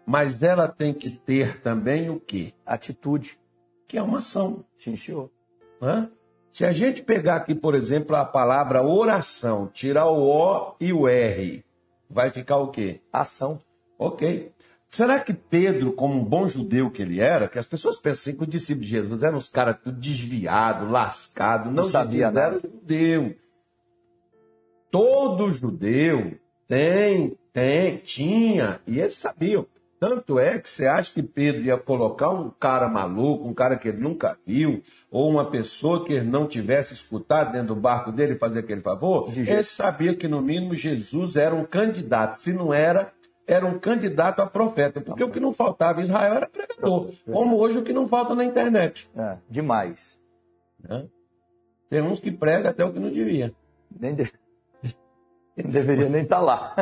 mas 0.06 0.42
ela 0.42 0.66
tem 0.66 0.94
que 0.94 1.10
ter 1.10 1.60
também 1.60 2.08
o 2.08 2.18
quê? 2.18 2.54
Atitude. 2.64 3.38
Que 3.86 3.98
é 3.98 4.02
uma 4.02 4.18
ação. 4.18 4.64
Sim, 4.78 4.96
senhor. 4.96 5.30
né? 5.78 6.08
Se 6.52 6.64
a 6.64 6.73
gente 6.73 7.02
pegar 7.02 7.37
aqui, 7.37 7.55
por 7.55 7.75
exemplo, 7.75 8.17
a 8.17 8.25
palavra 8.25 8.83
oração, 8.83 9.69
tirar 9.73 10.07
o 10.07 10.26
O 10.26 10.75
e 10.81 10.93
o 10.93 11.09
R, 11.09 11.64
vai 12.11 12.31
ficar 12.31 12.57
o 12.57 12.69
quê? 12.69 13.00
Ação. 13.12 13.61
Ok. 13.99 14.52
Será 14.90 15.21
que 15.21 15.35
Pedro, 15.35 15.93
como 15.93 16.19
um 16.19 16.25
bom 16.25 16.49
judeu 16.49 16.90
que 16.90 17.02
ele 17.02 17.21
era, 17.21 17.47
que 17.47 17.59
as 17.59 17.67
pessoas 17.67 17.97
pensam 17.97 18.23
assim 18.23 18.37
que 18.37 18.43
os 18.43 18.49
discípulos 18.49 18.87
de 18.87 18.95
Jesus 18.95 19.23
eram 19.23 19.38
uns 19.38 19.50
caras 19.50 19.76
tudo 19.83 20.00
desviados, 20.00 20.90
lascados, 20.90 21.73
não, 21.73 21.85
sabia 21.85 22.26
sabia 22.28 22.31
nada. 22.31 22.57
eram 22.57 22.61
judeus. 22.61 23.35
Todo 24.90 25.52
judeu 25.52 26.38
tem, 26.67 27.37
tem, 27.52 27.99
tinha, 27.99 28.81
e 28.87 28.99
eles 28.99 29.17
sabiam. 29.17 29.67
Tanto 30.00 30.38
é 30.38 30.59
que 30.59 30.71
você 30.71 30.87
acha 30.87 31.12
que 31.12 31.23
Pedro 31.23 31.62
ia 31.62 31.76
colocar 31.76 32.28
um 32.31 32.50
cara 32.50 32.88
maluco, 32.88 33.49
um 33.49 33.52
cara 33.52 33.76
que 33.76 33.88
ele 33.88 33.99
nunca 33.99 34.38
viu, 34.47 34.81
ou 35.11 35.28
uma 35.28 35.50
pessoa 35.50 36.05
que 36.05 36.12
ele 36.12 36.26
não 36.28 36.47
tivesse 36.47 36.95
escutado 36.95 37.50
dentro 37.52 37.75
do 37.75 37.81
barco 37.81 38.12
dele 38.12 38.37
fazer 38.37 38.61
aquele 38.61 38.81
favor? 38.81 39.28
De 39.31 39.43
jeito. 39.45 39.52
Ele 39.52 39.64
sabia 39.64 40.14
que, 40.14 40.28
no 40.28 40.40
mínimo, 40.40 40.75
Jesus 40.75 41.35
era 41.35 41.52
um 41.55 41.64
candidato. 41.64 42.37
Se 42.38 42.52
não 42.52 42.73
era, 42.73 43.12
era 43.47 43.67
um 43.67 43.76
candidato 43.78 44.40
a 44.40 44.47
profeta. 44.47 45.00
Porque 45.00 45.25
o 45.25 45.31
que 45.31 45.40
não 45.40 45.52
faltava 45.52 46.00
em 46.00 46.05
Israel 46.05 46.35
era 46.35 46.47
pregador. 46.49 47.11
Como 47.33 47.57
hoje 47.57 47.78
o 47.78 47.83
que 47.83 47.93
não 47.93 48.07
falta 48.07 48.35
na 48.37 48.45
internet. 48.45 49.11
É, 49.17 49.37
demais. 49.50 50.17
né? 50.88 51.07
Tem 51.90 52.02
uns 52.02 52.21
que 52.21 52.31
pregam 52.31 52.71
até 52.71 52.85
o 52.85 52.93
que 52.93 53.00
não 53.00 53.11
devia. 53.11 53.52
Nem, 53.99 54.14
de- 54.14 54.31
nem 55.62 55.66
deveria 55.70 56.08
nem 56.08 56.22
estar 56.22 56.40
lá. 56.40 56.74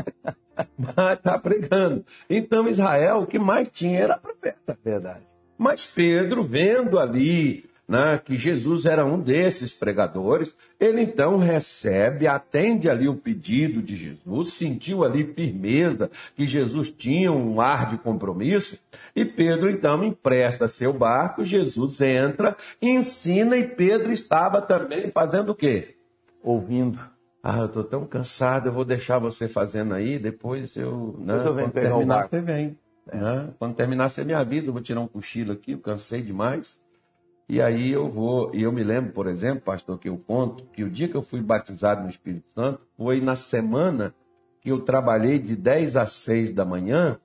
Mas 0.76 1.18
está 1.18 1.38
pregando. 1.38 2.04
Então, 2.28 2.68
Israel, 2.68 3.18
o 3.18 3.26
que 3.26 3.38
mais 3.38 3.68
tinha 3.68 4.00
era 4.00 4.18
profeta. 4.18 4.78
Verdade. 4.84 5.26
Mas 5.58 5.86
Pedro, 5.86 6.44
vendo 6.44 6.98
ali 6.98 7.64
né, 7.88 8.20
que 8.22 8.36
Jesus 8.36 8.84
era 8.84 9.04
um 9.04 9.20
desses 9.20 9.72
pregadores, 9.72 10.56
ele 10.78 11.00
então 11.02 11.38
recebe, 11.38 12.26
atende 12.26 12.90
ali 12.90 13.08
o 13.08 13.14
pedido 13.14 13.80
de 13.80 13.94
Jesus, 13.94 14.54
sentiu 14.54 15.04
ali 15.04 15.24
firmeza 15.24 16.10
que 16.34 16.46
Jesus 16.46 16.90
tinha 16.90 17.30
um 17.30 17.60
ar 17.60 17.90
de 17.90 17.98
compromisso, 17.98 18.78
e 19.14 19.24
Pedro 19.24 19.70
então 19.70 20.02
empresta 20.02 20.66
seu 20.66 20.92
barco, 20.92 21.44
Jesus 21.44 22.00
entra, 22.00 22.56
ensina, 22.82 23.56
e 23.56 23.66
Pedro 23.66 24.10
estava 24.10 24.60
também 24.60 25.10
fazendo 25.10 25.50
o 25.50 25.54
quê? 25.54 25.94
Ouvindo. 26.42 27.15
Ah, 27.48 27.58
eu 27.60 27.66
estou 27.66 27.84
tão 27.84 28.04
cansado, 28.04 28.66
eu 28.68 28.72
vou 28.72 28.84
deixar 28.84 29.20
você 29.20 29.48
fazendo 29.48 29.94
aí, 29.94 30.18
depois 30.18 30.76
eu. 30.76 31.14
Né, 31.20 31.26
Depois 31.34 31.46
eu 31.46 31.54
venho 31.54 31.68
o 31.68 31.70
terminar, 31.70 32.14
barco. 32.16 32.30
você 32.30 32.40
vem. 32.40 32.76
né? 33.12 33.50
Quando 33.56 33.76
terminar, 33.76 34.08
você 34.08 34.24
me 34.24 34.34
avisa, 34.34 34.66
eu 34.66 34.72
vou 34.72 34.82
tirar 34.82 35.00
um 35.00 35.06
cochilo 35.06 35.52
aqui, 35.52 35.70
eu 35.70 35.78
cansei 35.78 36.22
demais. 36.22 36.76
E 37.48 37.62
aí 37.62 37.92
eu 37.92 38.10
vou. 38.10 38.52
E 38.52 38.64
eu 38.64 38.72
me 38.72 38.82
lembro, 38.82 39.12
por 39.12 39.28
exemplo, 39.28 39.60
pastor, 39.60 39.96
que 39.96 40.08
eu 40.08 40.16
conto, 40.18 40.64
que 40.72 40.82
o 40.82 40.90
dia 40.90 41.06
que 41.06 41.14
eu 41.14 41.22
fui 41.22 41.40
batizado 41.40 42.02
no 42.02 42.08
Espírito 42.08 42.50
Santo 42.52 42.80
foi 42.96 43.20
na 43.20 43.36
semana 43.36 44.12
que 44.60 44.72
eu 44.72 44.80
trabalhei 44.80 45.38
de 45.38 45.54
10 45.54 45.96
às 45.96 46.10
6 46.10 46.52
da 46.52 46.64
manhã. 46.64 47.16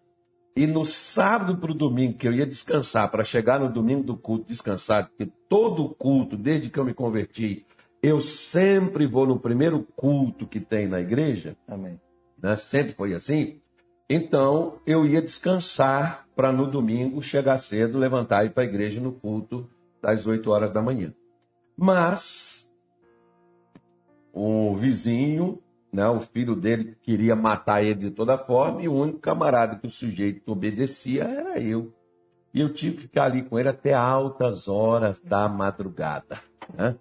E 0.56 0.68
no 0.68 0.84
sábado 0.86 1.58
para 1.58 1.72
o 1.72 1.74
domingo, 1.74 2.18
que 2.18 2.28
eu 2.28 2.34
ia 2.34 2.46
descansar, 2.46 3.10
para 3.10 3.24
chegar 3.24 3.60
no 3.60 3.72
domingo 3.72 4.04
do 4.04 4.16
culto 4.18 4.46
descansado, 4.50 5.08
porque 5.10 5.32
todo 5.50 5.90
culto, 5.96 6.38
desde 6.38 6.70
que 6.70 6.78
eu 6.78 6.84
me 6.86 6.94
converti, 6.94 7.66
eu 8.02 8.20
sempre 8.20 9.06
vou 9.06 9.28
no 9.28 9.40
primeiro 9.40 9.84
culto 9.96 10.48
que 10.48 10.60
tem 10.60 10.88
na 10.88 11.00
igreja, 11.00 11.56
Amém. 11.68 12.00
né? 12.42 12.56
sempre 12.56 12.94
foi 12.94 13.14
assim. 13.14 13.62
Então 14.10 14.80
eu 14.86 15.06
ia 15.06 15.22
descansar 15.22 16.28
para 16.36 16.52
no 16.52 16.66
domingo 16.70 17.22
chegar 17.22 17.60
cedo, 17.60 18.00
levantar 18.00 18.44
e 18.44 18.48
ir 18.48 18.50
para 18.50 18.64
a 18.64 18.66
igreja 18.66 19.00
no 19.00 19.12
culto 19.12 19.70
das 20.02 20.26
8 20.26 20.50
horas 20.50 20.72
da 20.72 20.82
manhã. 20.82 21.14
Mas 21.78 22.70
o 24.34 24.76
vizinho, 24.76 25.62
né, 25.94 26.08
o 26.08 26.20
filho 26.20 26.56
dele 26.56 26.98
queria 27.02 27.36
matar 27.36 27.84
ele 27.84 28.10
de 28.10 28.12
toda 28.12 28.38
forma 28.38 28.82
e 28.82 28.88
o 28.88 28.94
único 28.94 29.20
camarada 29.20 29.76
que 29.76 29.88
o 29.88 29.92
sujeito 29.92 30.52
obedecia 30.52 31.24
era 31.24 31.60
eu. 31.60 31.94
E 32.54 32.60
eu 32.60 32.74
tive 32.74 32.96
que 32.96 33.02
ficar 33.04 33.26
ali 33.26 33.44
com 33.44 33.58
ele 33.58 33.70
até 33.70 33.94
altas 33.94 34.68
horas 34.68 35.20
da 35.20 35.48
madrugada. 35.48 36.40
Né? 36.74 36.96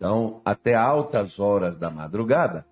Então, 0.00 0.40
até 0.46 0.74
altas 0.74 1.38
horas 1.38 1.76
da 1.76 1.90
madrugada, 1.90 2.64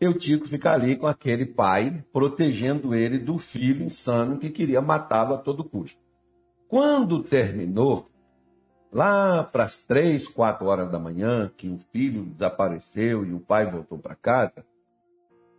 eu 0.00 0.16
tive 0.16 0.42
que 0.42 0.48
ficar 0.48 0.74
ali 0.74 0.94
com 0.94 1.08
aquele 1.08 1.44
pai, 1.44 2.04
protegendo 2.12 2.94
ele 2.94 3.18
do 3.18 3.38
filho 3.38 3.84
insano 3.84 4.38
que 4.38 4.50
queria 4.50 4.80
matá-lo 4.80 5.34
a 5.34 5.38
todo 5.38 5.64
custo. 5.64 5.98
Quando 6.68 7.24
terminou, 7.24 8.08
lá 8.92 9.42
para 9.42 9.64
as 9.64 9.78
três, 9.78 10.28
quatro 10.28 10.68
horas 10.68 10.88
da 10.88 10.98
manhã, 11.00 11.50
que 11.56 11.68
o 11.68 11.76
filho 11.76 12.22
desapareceu 12.22 13.26
e 13.26 13.32
o 13.32 13.40
pai 13.40 13.68
voltou 13.68 13.98
para 13.98 14.14
casa, 14.14 14.64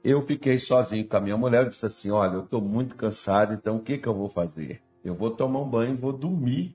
eu 0.01 0.21
fiquei 0.21 0.59
sozinho 0.59 1.05
com 1.05 1.17
a 1.17 1.21
minha 1.21 1.35
mulher. 1.35 1.63
Eu 1.63 1.69
disse 1.69 1.85
assim: 1.85 2.09
Olha, 2.09 2.35
eu 2.35 2.45
estou 2.45 2.61
muito 2.61 2.95
cansado, 2.95 3.53
então 3.53 3.75
o 3.75 3.81
que, 3.81 3.97
que 3.97 4.07
eu 4.07 4.13
vou 4.15 4.29
fazer? 4.29 4.81
Eu 5.03 5.13
vou 5.13 5.31
tomar 5.31 5.59
um 5.59 5.69
banho, 5.69 5.97
vou 5.97 6.13
dormir 6.13 6.73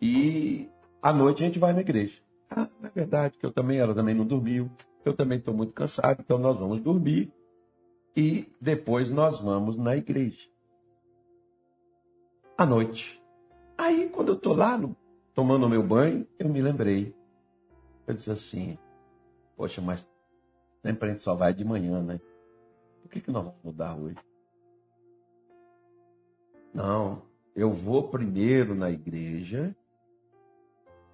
e 0.00 0.68
à 1.00 1.12
noite 1.12 1.44
a 1.44 1.46
gente 1.46 1.60
vai 1.60 1.72
na 1.72 1.80
igreja. 1.80 2.21
Ah, 2.54 2.68
é 2.82 2.88
verdade 2.88 3.38
que 3.38 3.46
eu 3.46 3.52
também, 3.52 3.78
ela 3.78 3.94
também 3.94 4.14
não 4.14 4.26
dormiu. 4.26 4.70
Eu 5.04 5.14
também 5.14 5.38
estou 5.38 5.54
muito 5.54 5.72
cansado, 5.72 6.20
então 6.20 6.38
nós 6.38 6.58
vamos 6.58 6.80
dormir 6.80 7.32
e 8.16 8.52
depois 8.60 9.10
nós 9.10 9.40
vamos 9.40 9.76
na 9.76 9.96
igreja. 9.96 10.48
À 12.56 12.66
noite. 12.66 13.20
Aí, 13.76 14.08
quando 14.10 14.28
eu 14.28 14.34
estou 14.34 14.54
lá 14.54 14.76
no- 14.78 14.94
tomando 15.34 15.68
meu 15.68 15.82
banho, 15.82 16.26
eu 16.38 16.48
me 16.48 16.60
lembrei. 16.60 17.14
Eu 18.06 18.14
disse 18.14 18.30
assim: 18.30 18.78
Poxa, 19.56 19.80
mas 19.80 20.08
sempre 20.84 21.08
a 21.08 21.12
gente 21.12 21.22
só 21.22 21.34
vai 21.34 21.52
de 21.54 21.64
manhã, 21.64 22.02
né? 22.02 22.20
Por 23.02 23.10
que, 23.10 23.20
que 23.20 23.30
nós 23.30 23.44
vamos 23.44 23.58
mudar 23.64 23.96
hoje? 23.96 24.16
Não, 26.72 27.22
eu 27.56 27.72
vou 27.72 28.08
primeiro 28.08 28.74
na 28.74 28.90
igreja 28.90 29.74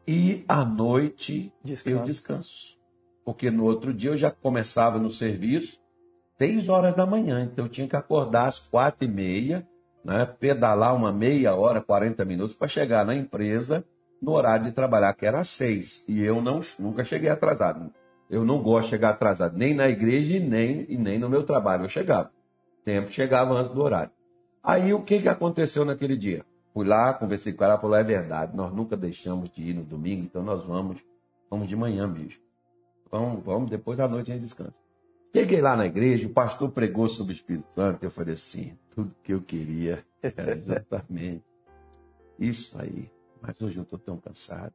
e 0.09 0.43
à 0.49 0.65
noite 0.65 1.53
eu 1.62 1.69
Descanso. 1.75 2.05
descanso. 2.05 2.79
Porque 3.27 3.50
no 3.50 3.65
outro 3.65 3.93
dia 3.93 4.09
eu 4.09 4.17
já 4.17 4.31
começava 4.31 4.99
no 4.99 5.11
serviço, 5.11 5.79
6 6.38 6.71
horas 6.71 6.97
da 6.97 7.05
manhã, 7.05 7.45
então 7.45 7.67
eu 7.67 7.69
tinha 7.69 7.87
que 7.87 7.95
acordar 7.95 8.47
às 8.47 8.59
quatro 8.59 9.07
e 9.07 9.11
meia, 9.11 9.69
né, 10.03 10.25
pedalar 10.25 10.97
uma 10.97 11.12
meia 11.12 11.55
hora, 11.55 11.83
40 11.83 12.25
minutos 12.25 12.57
para 12.57 12.69
chegar 12.69 13.05
na 13.05 13.15
empresa 13.15 13.85
no 14.23 14.33
horário 14.33 14.65
de 14.65 14.73
trabalhar, 14.73 15.12
que 15.12 15.27
era 15.27 15.41
às 15.41 15.49
seis. 15.49 16.07
E 16.09 16.23
eu 16.23 16.41
não, 16.41 16.61
nunca 16.79 17.05
cheguei 17.05 17.29
atrasado. 17.29 17.93
Eu 18.31 18.47
não 18.47 18.62
gosto 18.62 18.87
de 18.87 18.91
chegar 18.91 19.11
atrasado, 19.11 19.59
nem 19.59 19.75
na 19.75 19.91
igreja 19.91 20.37
e 20.37 20.41
nem, 20.41 20.87
e 20.88 20.97
nem 20.97 21.19
no 21.19 21.29
meu 21.29 21.43
trabalho. 21.43 21.85
Eu 21.85 21.88
chegava. 21.91 22.31
Tempo 22.83 23.11
chegava 23.11 23.53
antes 23.53 23.75
do 23.75 23.83
horário. 23.83 24.11
Aí 24.62 24.95
o 24.95 25.03
que, 25.03 25.21
que 25.21 25.29
aconteceu 25.29 25.85
naquele 25.85 26.17
dia? 26.17 26.47
Fui 26.79 26.87
lá, 26.87 27.13
conversei 27.13 27.53
com 27.53 27.65
ela, 27.65 27.77
falou: 27.77 27.97
é 27.97 28.05
verdade, 28.05 28.57
nós 28.57 28.73
nunca 28.73 28.97
deixamos 28.97 29.51
de 29.51 29.63
ir 29.71 29.75
no 29.75 29.83
domingo, 29.83 30.23
então 30.23 30.45
nós 30.45 30.65
vamos, 30.65 30.99
vamos 31.51 31.69
de 31.69 31.75
manhã, 31.75 32.09
bicho. 32.09 32.41
Vamos, 33.11 33.43
vamos, 33.45 33.69
depois 33.69 33.99
da 33.99 34.07
noite 34.07 34.31
a 34.31 34.35
gente 34.35 34.45
descansa. 34.45 34.77
Cheguei 35.35 35.61
lá 35.61 35.75
na 35.75 35.87
igreja, 35.87 36.29
o 36.29 36.31
pastor 36.31 36.71
pregou 36.71 37.09
sobre 37.09 37.33
o 37.33 37.35
Espírito 37.35 37.67
Santo, 37.75 38.05
eu 38.05 38.13
falei 38.13 38.35
assim, 38.35 38.79
tudo 38.95 39.13
que 39.25 39.35
eu 39.35 39.43
queria 39.43 40.05
era 40.23 40.53
exatamente 40.53 41.43
isso 42.39 42.81
aí. 42.81 43.11
Mas 43.43 43.61
hoje 43.61 43.77
eu 43.77 43.83
estou 43.83 43.99
tão 43.99 44.17
cansado. 44.17 44.73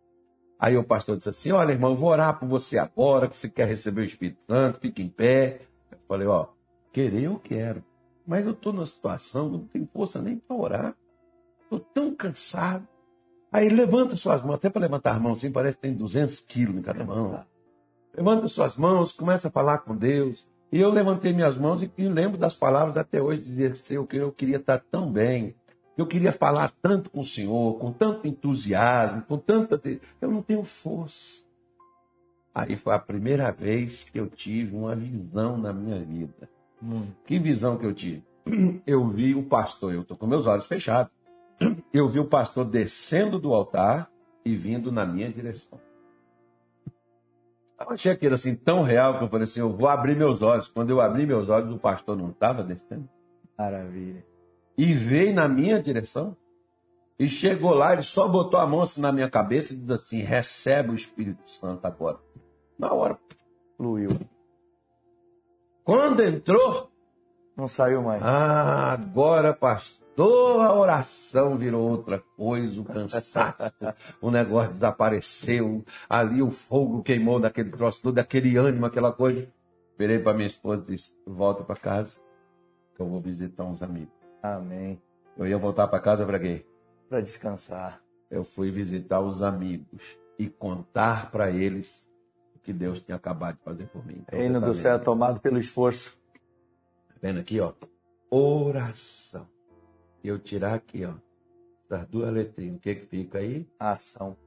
Aí 0.60 0.76
o 0.76 0.84
pastor 0.84 1.16
disse 1.16 1.30
assim, 1.30 1.54
olha 1.54 1.72
irmão, 1.72 1.96
vou 1.96 2.10
orar 2.10 2.38
por 2.38 2.50
você 2.50 2.78
agora, 2.78 3.30
que 3.30 3.38
você 3.38 3.48
quer 3.48 3.66
receber 3.66 4.02
o 4.02 4.04
Espírito 4.04 4.42
Santo, 4.46 4.82
fique 4.82 5.02
em 5.02 5.08
pé. 5.08 5.62
Eu 5.90 6.00
falei, 6.06 6.28
ó, 6.28 6.48
querer 6.92 7.24
eu 7.24 7.40
quero, 7.40 7.82
mas 8.28 8.46
eu 8.46 8.52
estou 8.52 8.74
numa 8.74 8.86
situação, 8.86 9.48
não 9.48 9.60
tenho 9.68 9.88
força 9.94 10.22
nem 10.22 10.38
para 10.38 10.58
orar. 10.58 10.96
Estou 11.76 11.80
tão 11.94 12.16
cansado. 12.16 12.88
Aí 13.52 13.70
levanta 13.70 14.16
suas 14.16 14.42
mãos, 14.44 14.56
até 14.56 14.70
para 14.70 14.82
levantar 14.82 15.16
as 15.16 15.22
mãos 15.22 15.38
assim, 15.38 15.52
parece 15.52 15.78
que 15.78 15.84
tem 15.84 15.94
200 15.94 16.40
quilos 16.42 16.76
em 16.76 16.82
cada 16.82 17.04
mão. 17.04 17.44
Levanta 18.16 18.48
suas 18.48 18.78
mãos, 18.78 19.12
começa 19.12 19.48
a 19.48 19.52
falar 19.52 19.80
com 19.80 19.96
Deus. 19.96 20.48
E 20.72 20.80
eu 20.80 20.90
levantei 20.90 21.34
minhas 21.34 21.56
mãos 21.56 21.84
e, 21.84 21.92
e 21.98 22.08
lembro 22.08 22.38
das 22.38 22.56
palavras 22.56 22.98
até 22.98 23.22
hoje, 23.22 23.42
dizer 23.44 23.74
que 24.08 24.18
eu 24.18 24.32
queria 24.32 24.58
estar 24.58 24.80
tão 24.80 25.12
bem, 25.12 25.56
eu 25.96 26.08
queria 26.08 26.32
falar 26.32 26.72
tanto 26.82 27.12
com 27.12 27.20
o 27.20 27.24
Senhor, 27.24 27.78
com 27.78 27.92
tanto 27.92 28.28
entusiasmo, 28.28 29.22
com 29.22 29.38
tanta. 29.38 29.80
Eu 30.20 30.32
não 30.32 30.42
tenho 30.42 30.64
força. 30.64 31.46
Aí 32.56 32.76
foi 32.76 32.94
a 32.96 33.00
primeira 33.00 33.52
vez 33.52 34.10
que 34.10 34.20
eu 34.20 34.28
tive 34.28 34.76
uma 34.76 34.96
visão 34.96 35.58
na 35.58 35.72
minha 35.72 36.00
vida. 36.00 36.50
Hum. 36.82 37.08
Que 37.26 37.38
visão 37.38 37.78
que 37.78 37.86
eu 37.86 37.94
tive? 37.94 38.24
Eu 38.86 39.08
vi 39.08 39.34
o 39.34 39.44
pastor, 39.44 39.94
eu 39.94 40.02
estou 40.02 40.18
com 40.18 40.28
meus 40.28 40.46
olhos 40.46 40.66
fechados. 40.66 41.14
Eu 41.94 42.08
vi 42.08 42.20
o 42.20 42.26
pastor 42.26 42.66
descendo 42.66 43.40
do 43.40 43.54
altar 43.54 44.10
e 44.46 44.56
vindo 44.56 44.92
na 44.92 45.06
minha 45.06 45.32
direção. 45.32 45.80
Eu 47.80 47.92
achei 47.92 48.12
aquilo 48.12 48.36
assim 48.36 48.56
tão 48.56 48.82
real 48.84 49.18
que 49.18 49.24
eu 49.24 49.30
falei 49.30 49.44
assim: 49.44 49.60
eu 49.60 49.72
vou 49.72 49.90
abrir 49.90 50.16
meus 50.16 50.42
olhos. 50.42 50.68
Quando 50.68 50.90
eu 50.90 51.02
abri 51.02 51.26
meus 51.26 51.50
olhos, 51.50 51.74
o 51.74 51.78
pastor 51.78 52.16
não 52.16 52.30
estava 52.30 52.64
descendo. 52.64 53.10
Maravilha. 53.58 54.26
E 54.78 54.94
veio 54.94 55.34
na 55.34 55.48
minha 55.48 55.82
direção. 55.82 56.36
E 57.20 57.28
chegou 57.28 57.74
lá, 57.74 57.94
ele 57.94 58.02
só 58.02 58.28
botou 58.28 58.60
a 58.60 58.66
mão 58.66 58.82
assim 58.82 59.02
na 59.02 59.12
minha 59.12 59.30
cabeça 59.30 59.74
e 59.74 59.78
disse 59.78 59.92
assim: 59.92 60.20
recebe 60.20 60.92
o 60.92 60.96
Espírito 60.96 61.50
Santo 61.50 61.86
agora. 61.86 62.20
Na 62.78 62.94
hora, 62.94 63.20
fluiu. 63.76 64.10
Quando 65.84 66.24
entrou, 66.24 66.90
não 67.56 67.68
saiu 67.68 68.02
mais. 68.02 68.24
Ah, 68.24 68.94
agora, 68.94 69.54
pastor 69.54 70.03
Toda 70.16 70.66
a 70.66 70.74
oração 70.74 71.58
virou 71.58 71.90
outra 71.90 72.20
coisa, 72.38 72.80
o 72.80 72.86
cansaço, 72.86 73.58
o 74.22 74.30
negócio 74.30 74.74
desapareceu, 74.74 75.84
ali 76.08 76.42
o 76.42 76.52
fogo 76.52 77.02
queimou 77.02 77.40
daquele 77.40 77.72
troço 77.72 78.02
todo, 78.04 78.20
aquele 78.20 78.56
ânimo, 78.56 78.86
aquela 78.86 79.12
coisa. 79.12 79.48
Virei 79.98 80.20
para 80.20 80.34
minha 80.34 80.46
esposa 80.46 80.84
e 80.84 80.96
disse: 80.96 81.16
volta 81.26 81.64
para 81.64 81.76
casa, 81.76 82.20
que 82.96 83.02
eu 83.02 83.08
vou 83.08 83.20
visitar 83.22 83.64
uns 83.64 83.82
amigos. 83.82 84.14
Amém. 84.42 85.02
Eu 85.36 85.48
ia 85.48 85.58
voltar 85.58 85.88
para 85.88 86.00
casa 86.00 86.26
para 86.26 86.40
quê? 86.40 86.64
Para 87.10 87.22
descansar. 87.22 88.00
Eu 88.30 88.44
fui 88.44 88.70
visitar 88.70 89.20
os 89.20 89.42
amigos 89.42 90.18
e 90.38 90.48
contar 90.48 91.32
para 91.32 91.50
eles 91.50 92.08
o 92.56 92.60
que 92.60 92.74
Deus 92.74 93.02
tinha 93.02 93.16
acabado 93.16 93.58
de 93.58 93.64
fazer 93.64 93.88
por 93.88 94.06
mim. 94.06 94.18
Então, 94.20 94.40
Reino 94.40 94.60
tá 94.60 94.68
do 94.68 94.74
céu 94.76 94.96
é 94.96 95.00
tomado 95.00 95.40
pelo 95.40 95.58
esforço. 95.58 96.20
Tá 97.10 97.16
vendo 97.22 97.40
aqui, 97.40 97.60
ó? 97.60 97.74
Oração 98.30 99.48
eu 100.30 100.40
tirar 100.40 100.76
aqui, 100.76 101.06
ó, 101.06 101.14
das 101.90 102.08
duas 102.08 102.32
letrinhas, 102.32 102.78
o 102.78 102.80
que 102.80 102.96
que 102.96 103.06
fica 103.06 103.40
aí? 103.40 103.68
A 103.80 103.92
ação. 103.92 104.38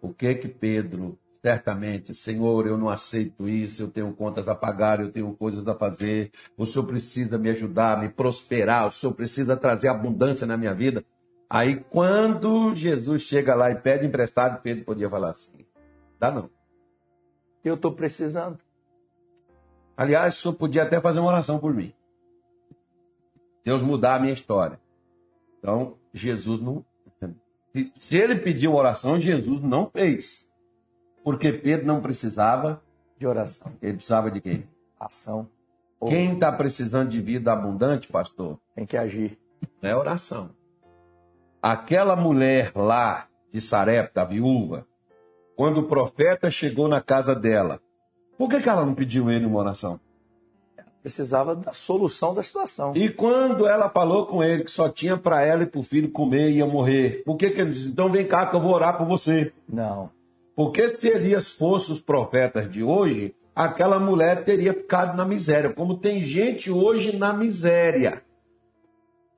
O 0.00 0.12
que 0.12 0.34
que 0.34 0.48
Pedro, 0.48 1.18
certamente, 1.42 2.14
Senhor, 2.14 2.66
eu 2.66 2.76
não 2.76 2.88
aceito 2.88 3.48
isso, 3.48 3.82
eu 3.82 3.88
tenho 3.88 4.12
contas 4.14 4.48
a 4.48 4.54
pagar, 4.54 5.00
eu 5.00 5.10
tenho 5.10 5.34
coisas 5.34 5.66
a 5.66 5.74
fazer, 5.74 6.30
o 6.56 6.64
Senhor 6.64 6.86
precisa 6.86 7.38
me 7.38 7.50
ajudar, 7.50 8.00
me 8.00 8.08
prosperar, 8.08 8.86
o 8.86 8.92
Senhor 8.92 9.12
precisa 9.12 9.56
trazer 9.56 9.88
abundância 9.88 10.46
na 10.46 10.56
minha 10.56 10.74
vida. 10.74 11.04
Aí, 11.48 11.76
quando 11.76 12.74
Jesus 12.74 13.22
chega 13.22 13.54
lá 13.54 13.70
e 13.70 13.76
pede 13.76 14.06
emprestado, 14.06 14.60
Pedro 14.62 14.84
podia 14.84 15.08
falar 15.08 15.30
assim: 15.30 15.64
dá 16.18 16.30
não. 16.30 16.50
Eu 17.64 17.74
estou 17.74 17.92
precisando. 17.92 18.58
Aliás, 19.96 20.36
o 20.36 20.40
senhor 20.40 20.54
podia 20.54 20.82
até 20.82 21.00
fazer 21.00 21.20
uma 21.20 21.28
oração 21.28 21.58
por 21.58 21.72
mim. 21.72 21.94
Deus 23.64 23.80
mudar 23.80 24.16
a 24.16 24.18
minha 24.18 24.32
história. 24.32 24.80
Então, 25.64 25.96
Jesus 26.12 26.60
não. 26.60 26.84
Se 27.96 28.18
ele 28.18 28.36
pediu 28.36 28.74
oração, 28.74 29.18
Jesus 29.18 29.62
não 29.62 29.88
fez. 29.88 30.46
Porque 31.24 31.50
Pedro 31.54 31.86
não 31.86 32.02
precisava 32.02 32.82
de 33.16 33.26
oração. 33.26 33.72
Ele 33.80 33.94
precisava 33.94 34.30
de 34.30 34.42
quê? 34.42 34.64
Ação. 35.00 35.48
Quem 36.06 36.34
está 36.34 36.52
precisando 36.52 37.08
de 37.08 37.18
vida 37.18 37.50
abundante, 37.50 38.08
pastor? 38.08 38.60
Tem 38.74 38.84
que 38.84 38.94
agir. 38.94 39.38
É 39.80 39.96
oração. 39.96 40.50
Aquela 41.62 42.14
mulher 42.14 42.70
lá 42.76 43.26
de 43.50 43.58
Sarepta, 43.58 44.20
a 44.20 44.24
viúva, 44.26 44.86
quando 45.56 45.78
o 45.78 45.88
profeta 45.88 46.50
chegou 46.50 46.88
na 46.88 47.00
casa 47.00 47.34
dela, 47.34 47.80
por 48.36 48.50
que, 48.50 48.60
que 48.60 48.68
ela 48.68 48.84
não 48.84 48.94
pediu 48.94 49.30
ele 49.30 49.46
uma 49.46 49.60
oração? 49.60 49.98
Precisava 51.04 51.54
da 51.54 51.74
solução 51.74 52.32
da 52.32 52.42
situação. 52.42 52.96
E 52.96 53.10
quando 53.10 53.66
ela 53.66 53.90
falou 53.90 54.24
com 54.24 54.42
ele 54.42 54.64
que 54.64 54.70
só 54.70 54.88
tinha 54.88 55.18
para 55.18 55.42
ela 55.42 55.64
e 55.64 55.66
para 55.66 55.78
o 55.78 55.82
filho 55.82 56.10
comer 56.10 56.48
e 56.48 56.56
ia 56.56 56.66
morrer, 56.66 57.22
por 57.26 57.36
que, 57.36 57.50
que 57.50 57.60
ele 57.60 57.72
disse? 57.72 57.88
Então 57.88 58.08
vem 58.10 58.26
cá 58.26 58.46
que 58.46 58.56
eu 58.56 58.60
vou 58.60 58.72
orar 58.72 58.96
por 58.96 59.06
você. 59.06 59.52
Não. 59.68 60.08
Porque 60.56 60.88
se 60.88 61.08
Elias 61.08 61.52
fosse 61.52 61.92
os 61.92 62.00
profetas 62.00 62.72
de 62.72 62.82
hoje, 62.82 63.34
aquela 63.54 64.00
mulher 64.00 64.44
teria 64.44 64.72
ficado 64.72 65.14
na 65.14 65.26
miséria, 65.26 65.74
como 65.74 65.98
tem 65.98 66.22
gente 66.22 66.70
hoje 66.70 67.14
na 67.14 67.34
miséria. 67.34 68.22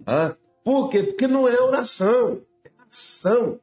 Hã? 0.07 0.37
Por 0.63 0.89
quê? 0.89 1.03
Porque 1.03 1.27
não 1.27 1.49
é 1.49 1.61
oração, 1.61 2.43
é 2.65 2.71
ação. 2.87 3.59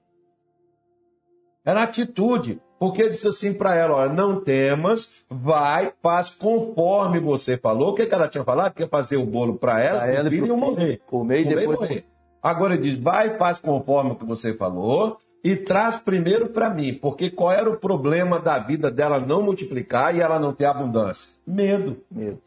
Era 1.64 1.84
atitude. 1.84 2.62
Porque 2.84 3.02
ele 3.02 3.12
disse 3.12 3.30
assim 3.30 3.54
para 3.54 3.74
ela: 3.78 3.96
olha, 3.96 4.12
não 4.12 4.42
temas, 4.42 5.24
vai, 5.30 5.94
faz 6.02 6.32
conforme 6.32 7.18
você 7.18 7.58
falou. 7.58 7.92
O 7.92 7.96
que, 7.96 8.06
que 8.06 8.14
ela 8.14 8.28
tinha 8.28 8.44
falado? 8.44 8.74
Que 8.74 8.82
ia 8.82 8.90
fazer 8.90 9.16
o 9.16 9.26
bolo 9.26 9.56
para 9.56 9.82
ela, 9.82 10.00
para 10.00 10.12
ela 10.12 10.30
filho 10.30 10.48
e 10.48 10.58
morrer. 10.58 11.02
Comer 11.08 11.40
e 11.40 11.46
depois 11.46 11.80
morrer. 11.80 12.06
Agora 12.42 12.74
ele 12.74 12.84
diz: 12.84 13.00
vai, 13.00 13.38
faz 13.38 13.58
conforme 13.58 14.12
o 14.12 14.16
que 14.16 14.26
você 14.26 14.52
falou 14.52 15.18
e 15.42 15.56
traz 15.56 15.98
primeiro 15.98 16.50
para 16.50 16.70
mim. 16.70 16.94
Porque 16.96 17.30
qual 17.30 17.54
era 17.54 17.70
o 17.70 17.78
problema 17.78 18.38
da 18.38 18.60
vida 18.60 18.92
dela 18.92 19.18
não 19.18 19.42
multiplicar 19.42 20.14
e 20.14 20.20
ela 20.20 20.38
não 20.38 20.52
ter 20.54 20.66
abundância? 20.66 21.38
Medo. 21.48 22.04
Medo. 22.12 22.42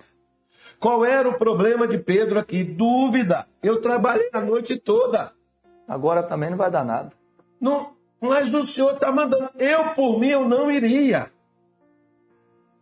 Qual 0.78 1.02
era 1.02 1.26
o 1.26 1.38
problema 1.38 1.88
de 1.88 1.96
Pedro 1.96 2.38
aqui? 2.38 2.62
Dúvida. 2.62 3.46
Eu 3.62 3.80
trabalhei 3.80 4.28
a 4.34 4.40
noite 4.42 4.76
toda. 4.76 5.32
Agora 5.88 6.22
também 6.22 6.50
não 6.50 6.58
vai 6.58 6.70
dar 6.70 6.84
nada. 6.84 7.10
Não, 7.58 7.95
mas 8.20 8.52
o 8.52 8.64
Senhor 8.64 8.94
está 8.94 9.12
mandando. 9.12 9.50
Eu, 9.58 9.90
por 9.94 10.18
mim, 10.18 10.28
eu 10.28 10.48
não 10.48 10.70
iria. 10.70 11.30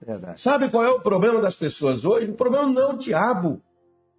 Verdade. 0.01 0.41
Sabe 0.41 0.71
qual 0.71 0.85
é 0.85 0.91
o 0.91 1.01
problema 1.01 1.41
das 1.41 1.55
pessoas 1.55 2.05
hoje? 2.05 2.31
O 2.31 2.35
problema 2.35 2.67
não 2.67 2.83
é 2.83 2.87
o 2.95 2.99
diabo. 2.99 3.63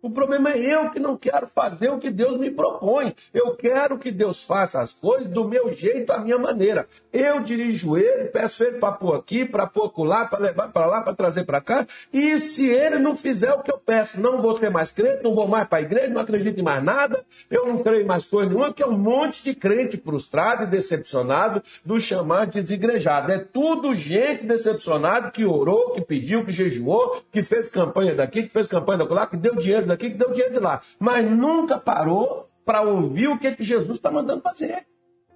O 0.06 0.12
problema 0.12 0.52
é 0.52 0.60
eu 0.60 0.92
que 0.92 1.00
não 1.00 1.18
quero 1.18 1.48
fazer 1.48 1.90
o 1.90 1.98
que 1.98 2.12
Deus 2.12 2.38
me 2.38 2.52
propõe. 2.52 3.16
Eu 3.34 3.56
quero 3.56 3.98
que 3.98 4.12
Deus 4.12 4.44
faça 4.44 4.80
as 4.80 4.94
coisas 4.94 5.28
do 5.28 5.48
meu 5.48 5.74
jeito, 5.74 6.14
à 6.14 6.20
minha 6.20 6.38
maneira. 6.38 6.88
Eu 7.12 7.40
dirijo 7.40 7.98
ele, 7.98 8.26
peço 8.26 8.64
ele 8.64 8.78
para 8.78 8.92
pôr 8.92 9.16
aqui, 9.16 9.46
para 9.46 9.66
pôr 9.66 9.92
lá, 10.04 10.26
para 10.26 10.38
levar 10.38 10.68
para 10.72 10.86
lá, 10.86 11.02
para 11.02 11.16
trazer 11.16 11.44
para 11.44 11.60
cá. 11.60 11.88
E 12.14 12.38
se 12.38 12.70
ele 12.70 13.00
não 13.00 13.16
fizer 13.16 13.52
o 13.54 13.64
que 13.64 13.72
eu 13.72 13.80
peço, 13.80 14.22
não 14.22 14.44
vou 14.44 14.54
ser 14.54 14.70
mais 14.70 14.92
crente, 14.92 15.24
não 15.24 15.34
vou 15.34 15.48
mais 15.48 15.68
para 15.68 15.80
a 15.80 15.82
igreja, 15.82 16.10
não 16.10 16.22
acredito 16.22 16.60
em 16.60 16.64
mais 16.64 16.84
nada, 16.84 17.26
eu 17.50 17.66
não 17.66 17.82
creio 17.82 18.04
em 18.04 18.06
mais 18.06 18.26
coisa 18.26 18.48
nenhuma, 18.48 18.72
que 18.72 18.84
é 18.84 18.88
um 18.88 19.00
monte 19.00 19.44
de 19.44 19.56
crente 19.56 19.98
frustrado 19.98 20.66
e 20.66 20.68
decepcionado 20.68 21.64
do 21.84 22.00
chamar 22.00 22.46
desigrejado. 22.46 23.32
É 23.32 23.40
tudo 23.40 23.96
gente 23.96 24.46
decepcionada 24.46 25.32
que 25.32 25.44
orou, 25.44 25.94
que 25.94 26.02
pediu, 26.02 26.46
que 26.46 26.52
jejuou, 26.52 27.24
que 27.32 27.42
fez 27.42 27.70
campanha 27.70 28.14
daqui, 28.14 28.44
que 28.44 28.54
fez 28.54 28.68
campanha 28.68 29.00
da 29.00 29.26
que 29.26 29.38
deu 29.38 29.56
dinheiro 29.56 29.88
daqui, 29.88 29.95
que 29.98 30.10
deu 30.10 30.32
dinheiro 30.32 30.54
de 30.54 30.60
lá. 30.60 30.82
Mas 31.00 31.30
nunca 31.30 31.78
parou 31.78 32.50
para 32.66 32.82
ouvir 32.82 33.28
o 33.28 33.38
que, 33.38 33.56
que 33.56 33.64
Jesus 33.64 33.98
está 33.98 34.12
mandando 34.12 34.42
fazer. 34.42 34.86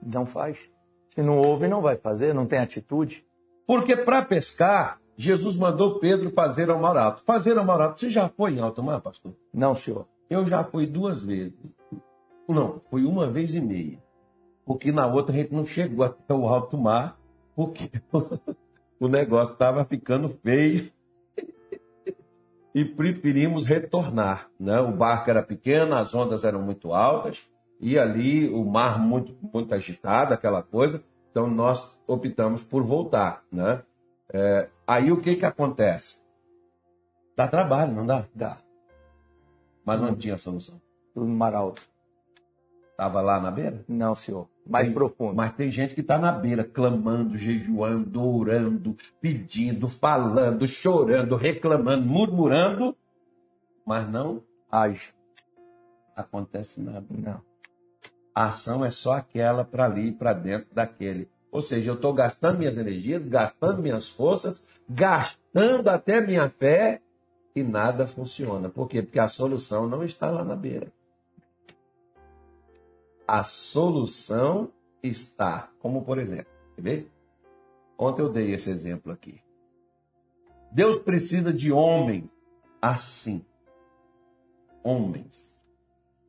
Não 0.02 0.26
faz. 0.26 0.70
Se 1.10 1.22
não 1.22 1.40
ouve, 1.40 1.68
não 1.68 1.82
vai 1.82 1.96
fazer, 1.96 2.34
não 2.34 2.46
tem 2.46 2.60
atitude. 2.60 3.26
Porque 3.68 3.96
para 3.96 4.24
pescar, 4.24 5.00
Jesus 5.16 5.58
mandou 5.58 6.00
Pedro 6.00 6.32
fazer 6.32 6.70
ao 6.70 6.80
mar 6.80 6.98
alto. 6.98 7.24
Fazer 7.24 7.58
ao 7.58 7.66
mar 7.66 7.82
alto. 7.82 8.00
Você 8.00 8.10
já 8.10 8.30
foi 8.30 8.54
em 8.56 8.60
alto 8.60 8.82
mar, 8.82 9.02
pastor? 9.02 9.34
Não, 9.54 9.76
senhor. 9.76 10.08
Eu 10.30 10.46
já 10.46 10.64
fui 10.64 10.86
duas 10.86 11.24
vezes. 11.24 11.58
Não, 12.48 12.82
fui 12.90 13.06
uma 13.06 13.28
vez 13.28 13.54
e 13.54 13.62
meia. 13.62 14.00
porque 14.66 14.92
na 14.92 15.08
outra 15.08 15.34
a 15.34 15.38
gente 15.38 15.54
não 15.54 15.66
chegou 15.66 16.06
até 16.06 16.34
o 16.34 16.48
alto 16.48 16.78
mar, 16.78 17.20
porque 17.56 17.90
o 19.00 19.08
negócio 19.08 19.54
estava 19.54 19.84
ficando 19.84 20.30
feio 20.44 20.92
e 22.74 22.86
preferimos 22.86 23.66
retornar. 23.66 24.50
Né? 24.60 24.80
O 24.80 24.92
barco 24.92 25.30
era 25.30 25.42
pequeno, 25.42 25.96
as 25.96 26.14
ondas 26.14 26.44
eram 26.44 26.62
muito 26.62 26.94
altas 26.94 27.48
e 27.80 27.98
ali 27.98 28.50
o 28.50 28.64
mar 28.66 29.00
muito, 29.00 29.36
muito 29.54 29.74
agitado, 29.74 30.34
aquela 30.34 30.62
coisa. 30.62 31.04
Então 31.32 31.48
nós 31.48 31.98
optamos 32.08 32.64
por 32.64 32.84
voltar. 32.84 33.44
Né? 33.52 33.82
É, 34.32 34.70
aí 34.86 35.12
o 35.12 35.22
que, 35.22 35.36
que 35.36 35.46
acontece? 35.46 36.22
Dá 37.36 37.48
trabalho, 37.48 37.94
não 37.94 38.06
dá? 38.06 38.26
Dá. 38.36 38.58
Mas 39.86 40.02
não 40.02 40.16
tinha 40.16 40.38
solução. 40.38 40.82
No 41.16 41.26
mar 41.26 41.56
alto. 41.56 41.82
Estava 42.92 43.22
lá 43.22 43.40
na 43.40 43.50
beira? 43.50 43.84
Não, 43.88 44.14
senhor. 44.14 44.48
Mais 44.70 44.88
Tem- 44.88 44.94
profundo. 44.94 45.36
Mas 45.36 45.52
tem 45.54 45.72
gente 45.72 45.96
que 45.96 46.02
está 46.02 46.18
na 46.18 46.32
beira, 46.32 46.64
clamando, 46.64 47.38
jejuando, 47.38 48.24
orando, 48.24 48.96
pedindo, 49.20 49.88
falando, 49.88 50.68
chorando, 50.68 51.36
reclamando, 51.36 52.06
murmurando, 52.06 52.96
mas 53.86 54.08
não 54.08 54.44
Age. 54.72 55.12
acontece 56.16 56.80
nada. 56.80 57.06
Não. 57.10 57.42
A 58.36 58.46
ação 58.46 58.86
é 58.86 58.92
só 58.92 59.14
aquela 59.14 59.66
para 59.66 59.86
ali, 59.86 60.12
para 60.12 60.34
dentro 60.34 60.68
daquele. 60.74 61.28
Ou 61.52 61.62
seja, 61.62 61.90
eu 61.90 61.96
estou 61.96 62.14
gastando 62.14 62.60
minhas 62.60 62.78
energias, 62.78 63.26
gastando 63.26 63.82
minhas 63.82 64.08
forças, 64.08 64.64
gastando 64.88 65.88
até 65.90 66.22
minha 66.22 66.48
fé 66.48 67.02
e 67.56 67.64
nada 67.64 68.06
funciona. 68.06 68.70
Por 68.70 68.88
quê? 68.88 69.02
Porque 69.02 69.20
a 69.20 69.28
solução 69.28 69.88
não 69.90 70.04
está 70.04 70.30
lá 70.30 70.44
na 70.44 70.56
beira. 70.56 70.92
A 73.32 73.44
solução 73.44 74.74
está, 75.04 75.70
como 75.78 76.04
por 76.04 76.18
exemplo, 76.18 76.52
quer 76.76 76.82
ver? 76.82 77.12
Ontem 77.96 78.24
eu 78.24 78.30
dei 78.32 78.56
esse 78.56 78.72
exemplo 78.72 79.12
aqui. 79.12 79.40
Deus 80.72 80.98
precisa 80.98 81.54
de 81.54 81.72
homem 81.72 82.28
assim. 82.82 83.46
Homens. 84.84 85.62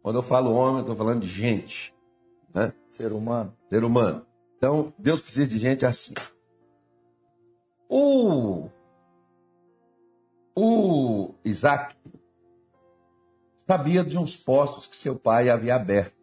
Quando 0.03 0.17
eu 0.17 0.23
falo 0.23 0.53
homem, 0.53 0.75
eu 0.75 0.81
estou 0.81 0.95
falando 0.95 1.23
de 1.23 1.29
gente, 1.31 1.95
né? 2.53 2.75
Ser 2.91 3.15
humano. 3.15 3.57
ser 3.71 3.83
humano. 3.83 4.27
Então, 4.59 4.93
Deus 4.99 5.23
precisa 5.23 5.49
de 5.49 5.59
gente 5.59 5.87
assim. 5.87 6.13
O, 7.89 8.69
o 10.55 11.33
Isaac 11.47 11.97
sabia 13.67 14.05
de 14.05 14.19
uns 14.19 14.37
poços 14.37 14.87
que 14.87 14.97
seu 14.97 15.19
pai 15.19 15.49
havia 15.49 15.75
aberto 15.75 16.20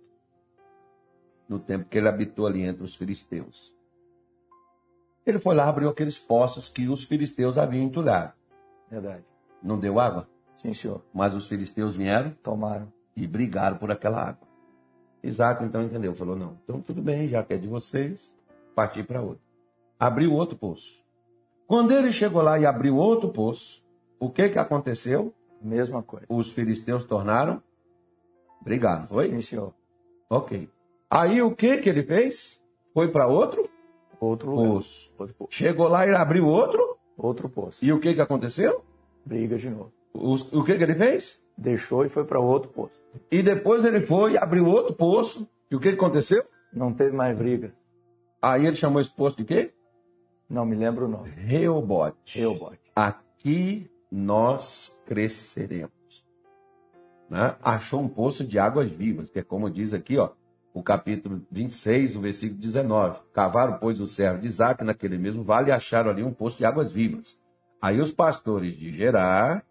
no 1.47 1.59
tempo 1.59 1.85
que 1.89 1.97
ele 1.97 2.07
habitou 2.07 2.45
ali 2.45 2.63
entre 2.63 2.83
os 2.83 2.95
filisteus. 2.95 3.75
Ele 5.25 5.39
foi 5.39 5.55
lá, 5.55 5.67
abriu 5.67 5.89
aqueles 5.89 6.17
poços 6.17 6.69
que 6.69 6.87
os 6.87 7.03
filisteus 7.03 7.57
haviam 7.57 7.83
entulhado. 7.83 8.33
Verdade. 8.89 9.25
Não 9.61 9.77
deu 9.77 9.99
água, 9.99 10.27
Sim, 10.55 10.71
senhor. 10.71 11.01
mas 11.13 11.35
os 11.35 11.47
filisteus 11.47 11.95
vieram 11.95 12.31
Tomaram. 12.41 12.91
e 13.15 13.27
brigaram 13.27 13.77
por 13.77 13.91
aquela 13.91 14.21
água. 14.21 14.47
Isaac 15.23 15.63
então 15.63 15.83
entendeu, 15.83 16.13
falou: 16.15 16.35
não, 16.35 16.57
então 16.63 16.79
tudo 16.81 17.01
bem, 17.01 17.27
já 17.27 17.43
que 17.43 17.53
é 17.53 17.57
de 17.57 17.67
vocês, 17.67 18.33
partir 18.75 19.03
para 19.03 19.21
outro. 19.21 19.41
Abriu 19.99 20.31
outro 20.33 20.55
poço. 20.57 21.03
Quando 21.65 21.91
ele 21.91 22.13
chegou 22.13 22.41
lá 22.41 22.57
e 22.57 22.65
abriu 22.65 22.95
outro 22.95 23.29
poço, 23.29 23.83
o 24.19 24.29
que 24.29 24.47
que 24.47 24.59
aconteceu? 24.59 25.33
Mesma 25.61 26.01
coisa. 26.01 26.25
Os 26.29 26.53
filisteus 26.53 27.03
tornaram 27.03 27.61
brigaram, 28.61 29.07
foi? 29.07 29.29
Sim, 29.29 29.41
senhor. 29.41 29.73
Ok. 30.29 30.69
Aí 31.09 31.41
o 31.41 31.55
que 31.55 31.77
que 31.77 31.89
ele 31.89 32.03
fez? 32.03 32.61
Foi 32.93 33.07
para 33.09 33.27
outro 33.27 33.69
Outro 34.19 34.51
poço. 34.51 35.11
Outro 35.17 35.35
poço. 35.35 35.51
Chegou 35.53 35.87
lá 35.87 36.07
e 36.07 36.13
abriu 36.13 36.47
outro, 36.47 36.97
Outro 37.15 37.47
poço. 37.47 37.85
e 37.85 37.93
o 37.93 37.99
que 37.99 38.13
que 38.15 38.21
aconteceu? 38.21 38.83
Briga 39.23 39.57
de 39.57 39.69
novo. 39.69 39.93
Os- 40.13 40.51
o 40.51 40.63
que 40.63 40.75
que 40.75 40.83
ele 40.83 40.95
fez? 40.95 41.39
Deixou 41.55 42.03
e 42.05 42.09
foi 42.09 42.25
para 42.25 42.39
outro 42.39 42.69
poço. 42.71 42.99
E 43.31 43.43
depois 43.43 43.85
ele 43.85 44.01
foi 44.05 44.33
e 44.33 44.37
abriu 44.37 44.65
outro 44.65 44.95
poço, 44.95 45.47
e 45.69 45.75
o 45.75 45.79
que 45.79 45.89
que 45.89 45.95
aconteceu? 45.95 46.43
Não 46.73 46.91
teve 46.93 47.15
mais 47.15 47.37
briga. 47.37 47.73
Aí 48.41 48.65
ele 48.65 48.75
chamou 48.75 48.99
esse 48.99 49.11
poço 49.15 49.37
de 49.37 49.45
quê? 49.45 49.71
Não 50.49 50.65
me 50.65 50.75
lembro 50.75 51.05
o 51.05 51.07
nome. 51.07 51.29
Reobote. 51.29 52.39
Eu 52.39 52.55
bote. 52.55 52.79
Aqui 52.95 53.89
nós 54.11 54.97
cresceremos. 55.05 55.91
Né? 57.29 57.55
Achou 57.61 57.99
um 58.01 58.07
poço 58.07 58.43
de 58.43 58.57
águas 58.57 58.89
vivas, 58.89 59.29
que 59.29 59.39
é 59.39 59.43
como 59.43 59.69
diz 59.69 59.93
aqui, 59.93 60.17
ó, 60.17 60.29
o 60.77 60.83
capítulo 60.83 61.41
26, 61.51 62.15
o 62.15 62.21
versículo 62.21 62.59
19. 62.59 63.19
Cavaram, 63.33 63.79
pois, 63.79 63.99
o 63.99 64.07
servo 64.07 64.39
de 64.39 64.47
Isaac 64.47 64.83
naquele 64.83 65.17
mesmo 65.17 65.43
vale 65.43 65.69
e 65.69 65.71
acharam 65.71 66.11
ali 66.11 66.21
um 66.21 66.31
poço 66.31 66.57
de 66.57 66.65
águas 66.65 66.91
vivas. 66.91 67.39
Aí 67.81 67.99
os 67.99 68.11
pastores 68.11 68.77
de 68.77 68.95
Gerar 68.95 69.63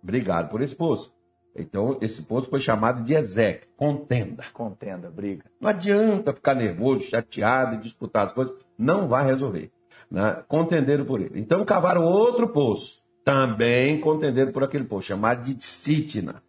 brigaram 0.00 0.48
por 0.48 0.62
esse 0.62 0.74
poço. 0.76 1.12
Então, 1.56 1.98
esse 2.00 2.22
poço 2.22 2.48
foi 2.48 2.60
chamado 2.60 3.02
de 3.02 3.14
Ezeque, 3.14 3.66
contenda. 3.76 4.44
Contenda, 4.52 5.10
briga. 5.10 5.44
Não 5.60 5.70
adianta 5.70 6.32
ficar 6.32 6.54
nervoso, 6.54 7.04
chateado 7.04 7.74
e 7.74 7.80
disputar 7.80 8.26
as 8.26 8.32
coisas. 8.32 8.54
Não 8.78 9.08
vai 9.08 9.24
resolver. 9.24 9.72
Né? 10.08 10.42
Contenderam 10.46 11.04
por 11.04 11.20
ele. 11.20 11.40
Então 11.40 11.64
cavaram 11.64 12.04
outro 12.04 12.48
poço. 12.48 13.02
Também 13.24 14.00
contenderam 14.00 14.52
por 14.52 14.62
aquele 14.62 14.84
poço, 14.84 15.08
chamado 15.08 15.44
de 15.44 15.64
Sitna, 15.64 16.42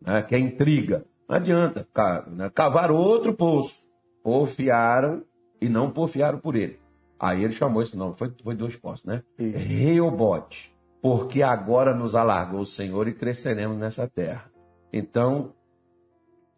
né? 0.00 0.20
que 0.22 0.34
é 0.34 0.38
intriga. 0.38 1.06
Não 1.28 1.36
adianta. 1.36 1.86
Né? 2.28 2.50
Cavaram 2.50 2.96
outro 2.96 3.34
poço. 3.34 3.86
Porfiaram 4.22 5.24
e 5.60 5.68
não 5.68 5.90
porfiaram 5.90 6.38
por 6.38 6.54
ele. 6.56 6.80
Aí 7.18 7.44
ele 7.44 7.52
chamou 7.52 7.82
esse 7.82 7.96
nome. 7.96 8.14
Foi, 8.16 8.32
foi 8.42 8.54
dois 8.54 8.76
poços, 8.76 9.04
né? 9.04 9.22
Reobote. 9.38 10.74
Porque 11.00 11.42
agora 11.42 11.94
nos 11.94 12.14
alargou 12.14 12.60
o 12.60 12.66
Senhor 12.66 13.08
e 13.08 13.14
cresceremos 13.14 13.78
nessa 13.78 14.08
terra. 14.08 14.50
Então, 14.92 15.54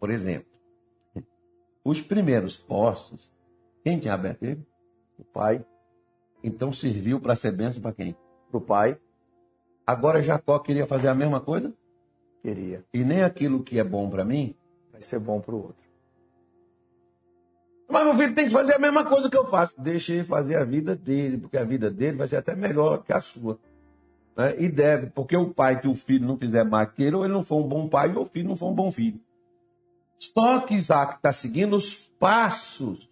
por 0.01 0.11
exemplo, 0.11 0.49
os 1.85 2.01
primeiros 2.01 2.57
poços, 2.57 3.33
quem 3.83 3.99
tinha 3.99 4.15
aberto 4.15 4.43
ele? 4.43 4.67
O 5.19 5.25
pai. 5.25 5.65
Então 6.43 6.73
serviu 6.73 7.21
para 7.21 7.37
ser 7.37 7.53
bênção 7.53 7.83
para 7.83 7.93
quem? 7.93 8.17
Pro 8.51 8.61
pai. 8.61 8.99
Agora 9.87 10.23
Jacó 10.23 10.59
queria 10.59 10.87
fazer 10.87 11.09
a 11.09 11.15
mesma 11.15 11.41
coisa 11.41 11.73
Queria. 12.43 12.85
e 12.95 13.05
nem 13.05 13.23
aquilo 13.23 13.63
que 13.63 13.79
é 13.79 13.85
bom 13.85 14.09
para 14.09 14.25
mim. 14.25 14.55
Vai 14.93 15.03
ser 15.03 15.19
bom 15.19 15.41
pro 15.41 15.57
outro. 15.57 15.89
Mas 17.89 18.05
meu 18.05 18.15
filho 18.15 18.35
tem 18.35 18.47
que 18.47 18.53
fazer 18.53 18.75
a 18.75 18.79
mesma 18.79 19.05
coisa 19.05 19.31
que 19.31 19.37
eu 19.37 19.47
faço. 19.47 19.75
Deixa 19.81 20.13
ele 20.13 20.25
fazer 20.25 20.57
a 20.57 20.65
vida 20.65 20.95
dele, 20.95 21.39
porque 21.39 21.57
a 21.57 21.65
vida 21.65 21.91
dele 21.91 22.17
vai 22.19 22.29
ser 22.29 22.37
até 22.37 22.55
melhor 22.55 23.03
que 23.03 23.13
a 23.13 23.21
sua. 23.21 23.59
né? 24.37 24.55
E 24.59 24.69
deve, 24.69 25.07
porque 25.07 25.37
o 25.37 25.53
pai 25.53 25.81
que 25.81 25.89
o 25.89 25.95
filho 25.95 26.27
não 26.27 26.37
fizer 26.37 26.65
mais 26.65 26.91
que 26.93 27.03
ele, 27.03 27.17
ou 27.17 27.25
ele 27.25 27.33
não 27.33 27.43
for 27.43 27.57
um 27.57 27.69
bom 27.69 27.89
pai, 27.89 28.15
ou 28.15 28.23
o 28.23 28.27
filho 28.27 28.49
não 28.49 28.57
for 28.57 28.71
um 28.71 28.75
bom 28.75 28.91
filho. 28.91 29.21
Só 30.19 30.61
que 30.61 30.75
Isaac 30.75 31.17
está 31.17 31.33
seguindo 31.33 31.77
os 31.77 31.97
passos 32.19 33.09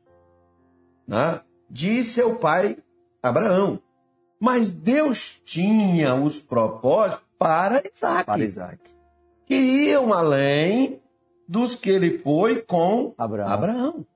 né, 1.06 1.40
de 1.70 2.04
seu 2.04 2.36
pai 2.36 2.78
Abraão. 3.22 3.80
Mas 4.38 4.72
Deus 4.74 5.40
tinha 5.44 6.14
os 6.14 6.38
propósitos 6.38 7.24
para 7.38 7.82
Isaac, 7.94 8.26
Para 8.26 8.44
Isaac. 8.44 8.95
Que 9.46 9.54
iam 9.54 10.12
além 10.12 11.00
dos 11.48 11.76
que 11.76 11.88
ele 11.88 12.18
foi 12.18 12.60
com 12.60 13.14
Abraão. 13.16 13.48
Abraão. 13.48 14.06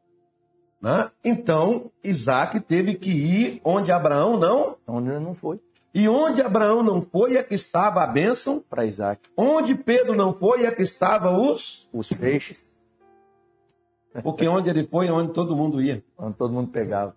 né? 0.82 1.10
Então, 1.24 1.90
Isaac 2.02 2.58
teve 2.60 2.94
que 2.94 3.10
ir 3.10 3.60
onde 3.64 3.92
Abraão 3.92 4.36
não. 4.36 4.76
Onde 4.86 5.08
ele 5.08 5.20
não 5.20 5.34
foi. 5.34 5.60
E 5.94 6.08
onde 6.08 6.42
Abraão 6.42 6.82
não 6.82 7.00
foi 7.00 7.36
é 7.36 7.42
que 7.42 7.54
estava 7.54 8.02
a 8.02 8.06
bênção. 8.06 8.62
Para 8.68 8.84
Isaac. 8.84 9.28
Onde 9.36 9.74
Pedro 9.74 10.14
não 10.14 10.34
foi 10.34 10.66
é 10.66 10.70
que 10.70 10.82
estava 10.82 11.30
os. 11.30 11.88
Os 11.92 12.12
peixes. 12.12 12.68
Porque 14.22 14.46
onde 14.48 14.68
ele 14.68 14.86
foi 14.86 15.06
é 15.06 15.12
onde 15.12 15.32
todo 15.32 15.56
mundo 15.56 15.80
ia. 15.80 16.04
Onde 16.18 16.36
todo 16.36 16.52
mundo 16.52 16.70
pegava. 16.70 17.14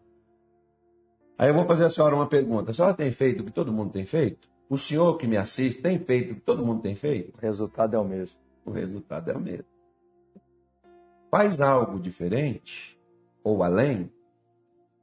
Aí 1.38 1.50
eu 1.50 1.54
vou 1.54 1.66
fazer 1.66 1.86
a 1.86 1.90
senhora 1.90 2.16
uma 2.16 2.28
pergunta. 2.28 2.70
A 2.70 2.74
senhora 2.74 2.94
tem 2.94 3.12
feito 3.12 3.42
o 3.42 3.46
que 3.46 3.52
todo 3.52 3.74
mundo 3.74 3.92
tem 3.92 4.06
feito? 4.06 4.48
O 4.70 4.78
senhor 4.78 5.18
que 5.18 5.28
me 5.28 5.38
assiste 5.38 5.82
tem 5.82 6.00
feito 6.00 6.32
o 6.32 6.36
que 6.36 6.42
todo 6.42 6.66
mundo 6.66 6.82
tem 6.82 6.96
feito? 6.96 7.34
O 7.38 7.42
resultado 7.42 7.96
é 7.96 8.00
o 8.00 8.04
mesmo. 8.06 8.40
O 8.66 8.72
resultado 8.72 9.30
é 9.30 9.36
o 9.36 9.40
mesmo. 9.40 9.66
Faz 11.30 11.60
algo 11.60 12.00
diferente 12.00 12.98
ou 13.44 13.64
além, 13.64 14.10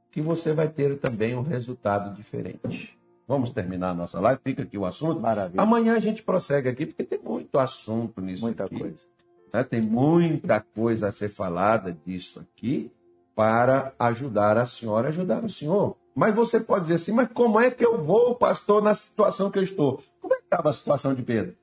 que 0.09 0.21
você 0.21 0.51
vai 0.51 0.67
ter 0.67 0.97
também 0.99 1.35
um 1.35 1.41
resultado 1.41 2.13
diferente. 2.15 2.97
Vamos 3.27 3.51
terminar 3.51 3.91
a 3.91 3.93
nossa 3.93 4.19
live, 4.19 4.41
fica 4.43 4.63
aqui 4.63 4.77
o 4.77 4.85
assunto. 4.85 5.21
Maravilha. 5.21 5.61
Amanhã 5.61 5.95
a 5.95 5.99
gente 5.99 6.23
prossegue 6.23 6.67
aqui, 6.67 6.85
porque 6.85 7.03
tem 7.03 7.19
muito 7.19 7.57
assunto 7.59 8.19
nisso 8.19 8.43
Muita 8.43 8.65
aqui. 8.65 8.77
coisa. 8.77 9.05
né? 9.53 9.63
Tem 9.63 9.79
muita 9.81 10.59
coisa 10.59 11.07
a 11.07 11.11
ser 11.11 11.29
falada 11.29 11.95
disso 12.05 12.39
aqui 12.41 12.91
para 13.35 13.93
ajudar 13.99 14.57
a 14.57 14.65
senhora 14.65 15.09
ajudar 15.09 15.45
o 15.45 15.49
senhor. 15.49 15.95
Mas 16.13 16.35
você 16.35 16.59
pode 16.59 16.83
dizer 16.83 16.95
assim, 16.95 17.11
mas 17.11 17.29
como 17.33 17.59
é 17.59 17.71
que 17.71 17.85
eu 17.85 18.03
vou, 18.03 18.35
pastor, 18.35 18.81
na 18.81 18.93
situação 18.93 19.49
que 19.49 19.57
eu 19.57 19.63
estou? 19.63 20.01
Como 20.19 20.33
é 20.33 20.37
que 20.37 20.43
estava 20.43 20.69
a 20.69 20.73
situação 20.73 21.13
de 21.13 21.21
Pedro? 21.21 21.55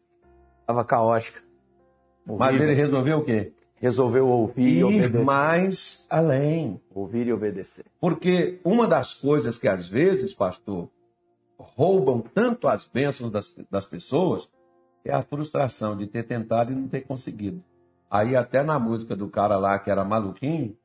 Estava 0.60 0.84
caótica. 0.84 1.40
Mas 2.26 2.60
ele 2.60 2.74
resolveu 2.74 3.18
o 3.18 3.24
quê? 3.24 3.52
Resolveu 3.76 4.26
ouvir 4.26 4.78
e 4.78 4.84
obedecer. 4.84 5.24
mais 5.24 6.06
além. 6.10 6.80
Ouvir 6.94 7.26
e 7.26 7.32
obedecer. 7.32 7.86
Porque 8.00 8.58
uma 8.64 8.86
das 8.86 9.14
coisas 9.14 9.58
que 9.58 9.68
às 9.68 9.88
vezes, 9.88 10.34
pastor, 10.34 10.90
roubam 11.58 12.20
tanto 12.20 12.68
as 12.68 12.86
bênçãos 12.86 13.30
das, 13.30 13.54
das 13.70 13.84
pessoas 13.84 14.48
é 15.04 15.12
a 15.12 15.22
frustração 15.22 15.96
de 15.96 16.06
ter 16.06 16.24
tentado 16.24 16.72
e 16.72 16.74
não 16.74 16.88
ter 16.88 17.02
conseguido. 17.02 17.62
Aí 18.10 18.34
até 18.34 18.62
na 18.62 18.78
música 18.78 19.14
do 19.14 19.28
cara 19.28 19.56
lá 19.56 19.78
que 19.78 19.90
era 19.90 20.04
maluquinho, 20.04 20.76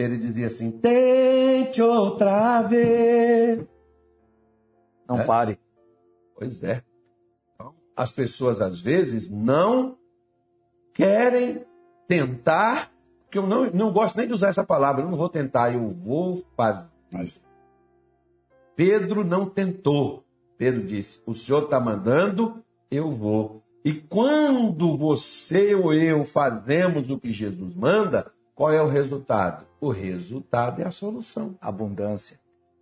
ele 0.00 0.18
dizia 0.18 0.46
assim: 0.46 0.70
tente 0.70 1.80
outra 1.82 2.62
vez. 2.62 3.64
Não 5.08 5.20
É? 5.20 5.24
pare. 5.24 5.58
Pois 6.36 6.62
é. 6.62 6.82
Então, 7.54 7.74
as 7.96 8.12
pessoas 8.12 8.60
às 8.60 8.80
vezes 8.80 9.28
não 9.28 9.98
querem 10.94 11.64
tentar, 12.06 12.92
porque 13.22 13.38
eu 13.38 13.46
não, 13.46 13.70
não 13.70 13.92
gosto 13.92 14.16
nem 14.16 14.26
de 14.26 14.34
usar 14.34 14.48
essa 14.48 14.64
palavra, 14.64 15.02
eu 15.02 15.10
não 15.10 15.16
vou 15.16 15.28
tentar, 15.28 15.72
eu 15.72 15.88
vou 15.88 16.44
fazer. 16.56 16.88
Pedro 18.74 19.24
não 19.24 19.46
tentou. 19.46 20.24
Pedro 20.56 20.82
disse: 20.84 21.20
O 21.26 21.34
senhor 21.34 21.64
está 21.64 21.78
mandando, 21.80 22.62
eu 22.90 23.10
vou. 23.10 23.62
E 23.84 23.94
quando 23.94 24.96
você 24.96 25.74
ou 25.74 25.92
eu 25.92 26.24
fazemos 26.24 27.10
o 27.10 27.18
que 27.18 27.32
Jesus 27.32 27.74
manda, 27.74 28.30
qual 28.54 28.72
é 28.72 28.82
o 28.82 28.88
resultado? 28.88 29.66
O 29.80 29.88
resultado 29.88 30.82
é 30.82 30.86
a 30.86 30.90
solução. 30.90 31.56
Abundância. 31.60 32.38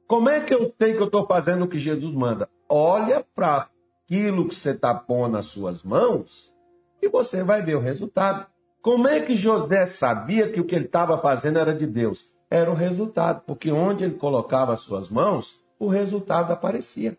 Como 0.06 0.28
é 0.28 0.40
que 0.40 0.54
eu 0.54 0.74
sei 0.78 0.94
que 0.94 1.00
eu 1.00 1.06
estou 1.06 1.26
fazendo 1.26 1.64
o 1.64 1.68
que 1.68 1.78
Jesus 1.78 2.14
manda? 2.14 2.48
Olha 2.68 3.24
para 3.34 3.68
aquilo 4.04 4.48
que 4.48 4.54
você 4.54 4.70
está 4.70 4.94
pondo 4.94 5.32
nas 5.32 5.46
suas 5.46 5.82
mãos 5.82 6.52
e 7.00 7.08
você 7.08 7.42
vai 7.42 7.62
ver 7.62 7.76
o 7.76 7.80
resultado. 7.80 8.46
Como 8.82 9.06
é 9.06 9.20
que 9.20 9.37
José 9.37 9.87
sabia 9.87 10.50
que 10.50 10.61
o 10.61 10.64
que 10.64 10.74
ele 10.74 10.87
estava 10.87 11.18
fazendo 11.18 11.58
era 11.58 11.74
de 11.74 11.87
Deus? 11.87 12.32
Era 12.50 12.70
o 12.70 12.74
resultado, 12.74 13.42
porque 13.46 13.70
onde 13.70 14.04
ele 14.04 14.14
colocava 14.14 14.72
as 14.72 14.80
suas 14.80 15.11
mãos, 15.11 15.62
o 15.78 15.87
resultado 15.87 16.52
aparecia. 16.52 17.16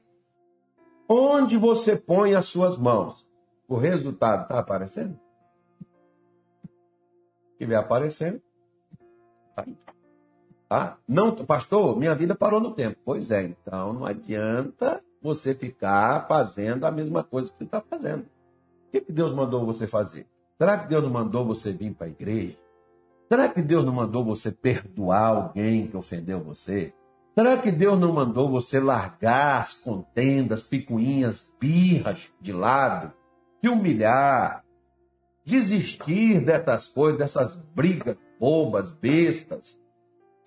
Onde 1.08 1.58
você 1.58 1.96
põe 1.96 2.34
as 2.34 2.46
suas 2.46 2.78
mãos, 2.78 3.28
o 3.68 3.76
resultado 3.76 4.44
está 4.44 4.60
aparecendo? 4.60 5.20
Se 6.64 7.54
estiver 7.54 7.76
aparecendo, 7.76 8.42
tá 10.68 10.98
não, 11.08 11.36
pastor, 11.36 11.98
minha 11.98 12.14
vida 12.14 12.36
parou 12.36 12.60
no 12.60 12.72
tempo. 12.72 12.98
Pois 13.04 13.32
é, 13.32 13.44
então 13.44 13.94
não 13.94 14.06
adianta 14.06 15.02
você 15.22 15.54
ficar 15.54 16.28
fazendo 16.28 16.86
a 16.86 16.92
mesma 16.92 17.24
coisa 17.24 17.52
que 17.52 17.58
você 17.58 17.64
está 17.64 17.82
fazendo. 17.82 18.22
O 18.22 18.92
que, 18.92 19.02
que 19.02 19.12
Deus 19.12 19.34
mandou 19.34 19.66
você 19.66 19.88
fazer? 19.88 20.28
Será 20.58 20.78
que 20.78 20.88
Deus 20.88 21.04
não 21.04 21.10
mandou 21.10 21.46
você 21.46 21.72
vir 21.72 21.94
para 21.94 22.08
a 22.08 22.10
igreja? 22.10 22.58
Será 23.28 23.48
que 23.48 23.62
Deus 23.62 23.86
não 23.86 23.94
mandou 23.94 24.24
você 24.24 24.52
perdoar 24.52 25.28
alguém 25.28 25.88
que 25.88 25.98
ofendeu 25.98 26.40
você? 26.40 26.94
Será 27.38 27.58
que 27.58 27.72
Deus 27.72 28.00
não 28.00 28.12
mandou 28.12 28.50
você 28.50 28.80
largar 28.80 29.62
as 29.62 29.76
contendas, 29.76 30.64
picuinhas, 30.64 31.54
birras 31.60 32.32
de 32.42 32.52
lado, 32.52 33.14
se 33.62 33.70
humilhar, 33.70 34.66
desistir 35.46 36.44
dessas 36.44 36.88
coisas, 36.88 37.20
dessas 37.20 37.56
brigas 37.56 38.18
bobas, 38.40 38.92
bestas? 38.92 39.80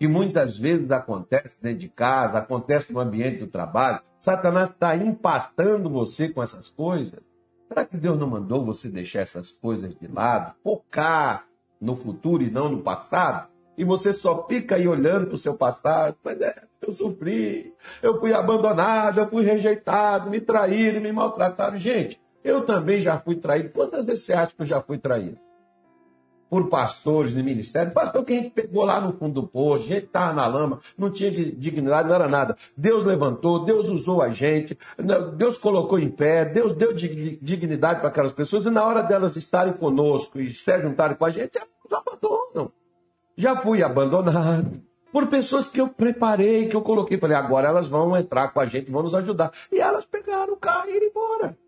que 0.02 0.09
muitas 0.09 0.59
vezes 0.59 0.90
acontece 0.90 1.62
dentro 1.62 1.78
de 1.78 1.88
casa, 1.88 2.38
acontece 2.38 2.92
no 2.92 2.98
ambiente 2.98 3.38
do 3.38 3.46
trabalho. 3.46 4.00
Satanás 4.18 4.68
está 4.68 4.96
empatando 4.96 5.88
você 5.88 6.28
com 6.28 6.42
essas 6.42 6.68
coisas. 6.68 7.20
Será 7.68 7.85
que 7.85 7.96
Deus 7.96 8.18
não 8.18 8.26
mandou 8.26 8.64
você 8.64 8.88
deixar 8.88 9.20
essas 9.20 9.52
coisas 9.52 9.94
de 9.94 10.09
lado, 10.09 10.57
focar 10.61 11.46
no 11.81 11.94
futuro 11.94 12.42
e 12.42 12.50
não 12.50 12.68
no 12.68 12.83
passado? 12.83 13.46
E 13.78 13.85
você 13.85 14.12
só 14.12 14.44
fica 14.48 14.74
aí 14.74 14.88
olhando 14.88 15.26
para 15.26 15.37
o 15.37 15.38
seu 15.38 15.55
passado. 15.55 16.16
Mas 16.24 16.40
é, 16.40 16.64
eu 16.81 16.90
sofri, 16.90 17.72
eu 18.02 18.18
fui 18.18 18.35
abandonado, 18.35 19.20
eu 19.20 19.28
fui 19.28 19.44
rejeitado, 19.44 20.28
me 20.28 20.40
traíram, 20.40 21.00
me 21.00 21.12
maltrataram. 21.12 21.78
Gente, 21.78 22.20
eu 22.42 22.66
também 22.66 23.02
já 23.02 23.20
fui 23.20 23.37
traído. 23.37 23.68
Quantas 23.68 24.05
vezes 24.05 24.24
você 24.24 24.33
acha 24.33 24.52
que 24.52 24.62
eu 24.62 24.66
já 24.66 24.83
fui 24.83 24.98
traído? 24.98 25.38
Por 26.52 26.68
pastores 26.68 27.32
no 27.34 27.42
ministério, 27.42 27.94
pastor 27.94 28.22
que 28.26 28.34
a 28.34 28.36
gente 28.36 28.50
pegou 28.50 28.84
lá 28.84 29.00
no 29.00 29.14
fundo 29.14 29.40
do 29.40 29.46
poço, 29.46 29.86
gente 29.86 30.04
estava 30.04 30.34
na 30.34 30.46
lama, 30.46 30.80
não 30.98 31.10
tinha 31.10 31.30
dignidade, 31.30 32.06
não 32.06 32.14
era 32.14 32.28
nada. 32.28 32.58
Deus 32.76 33.06
levantou, 33.06 33.64
Deus 33.64 33.88
usou 33.88 34.20
a 34.20 34.28
gente, 34.28 34.78
Deus 35.38 35.56
colocou 35.56 35.98
em 35.98 36.10
pé, 36.10 36.44
Deus 36.44 36.74
deu 36.74 36.92
dignidade 36.92 38.00
para 38.00 38.10
aquelas 38.10 38.32
pessoas, 38.32 38.66
e 38.66 38.70
na 38.70 38.84
hora 38.84 39.00
delas 39.00 39.34
estarem 39.34 39.72
conosco 39.72 40.38
e 40.38 40.52
se 40.52 40.78
juntarem 40.82 41.16
com 41.16 41.24
a 41.24 41.30
gente, 41.30 41.56
elas 41.56 42.04
abandonam. 42.06 42.70
Já 43.34 43.56
fui 43.56 43.82
abandonado 43.82 44.82
por 45.10 45.28
pessoas 45.28 45.70
que 45.70 45.80
eu 45.80 45.88
preparei, 45.88 46.68
que 46.68 46.76
eu 46.76 46.82
coloquei, 46.82 47.16
falei, 47.16 47.34
agora 47.34 47.68
elas 47.68 47.88
vão 47.88 48.14
entrar 48.14 48.48
com 48.48 48.60
a 48.60 48.66
gente, 48.66 48.90
vão 48.90 49.02
nos 49.02 49.14
ajudar. 49.14 49.52
E 49.72 49.80
elas 49.80 50.04
pegaram 50.04 50.52
o 50.52 50.58
carro 50.58 50.90
e 50.90 50.96
iram 50.96 51.06
embora. 51.06 51.62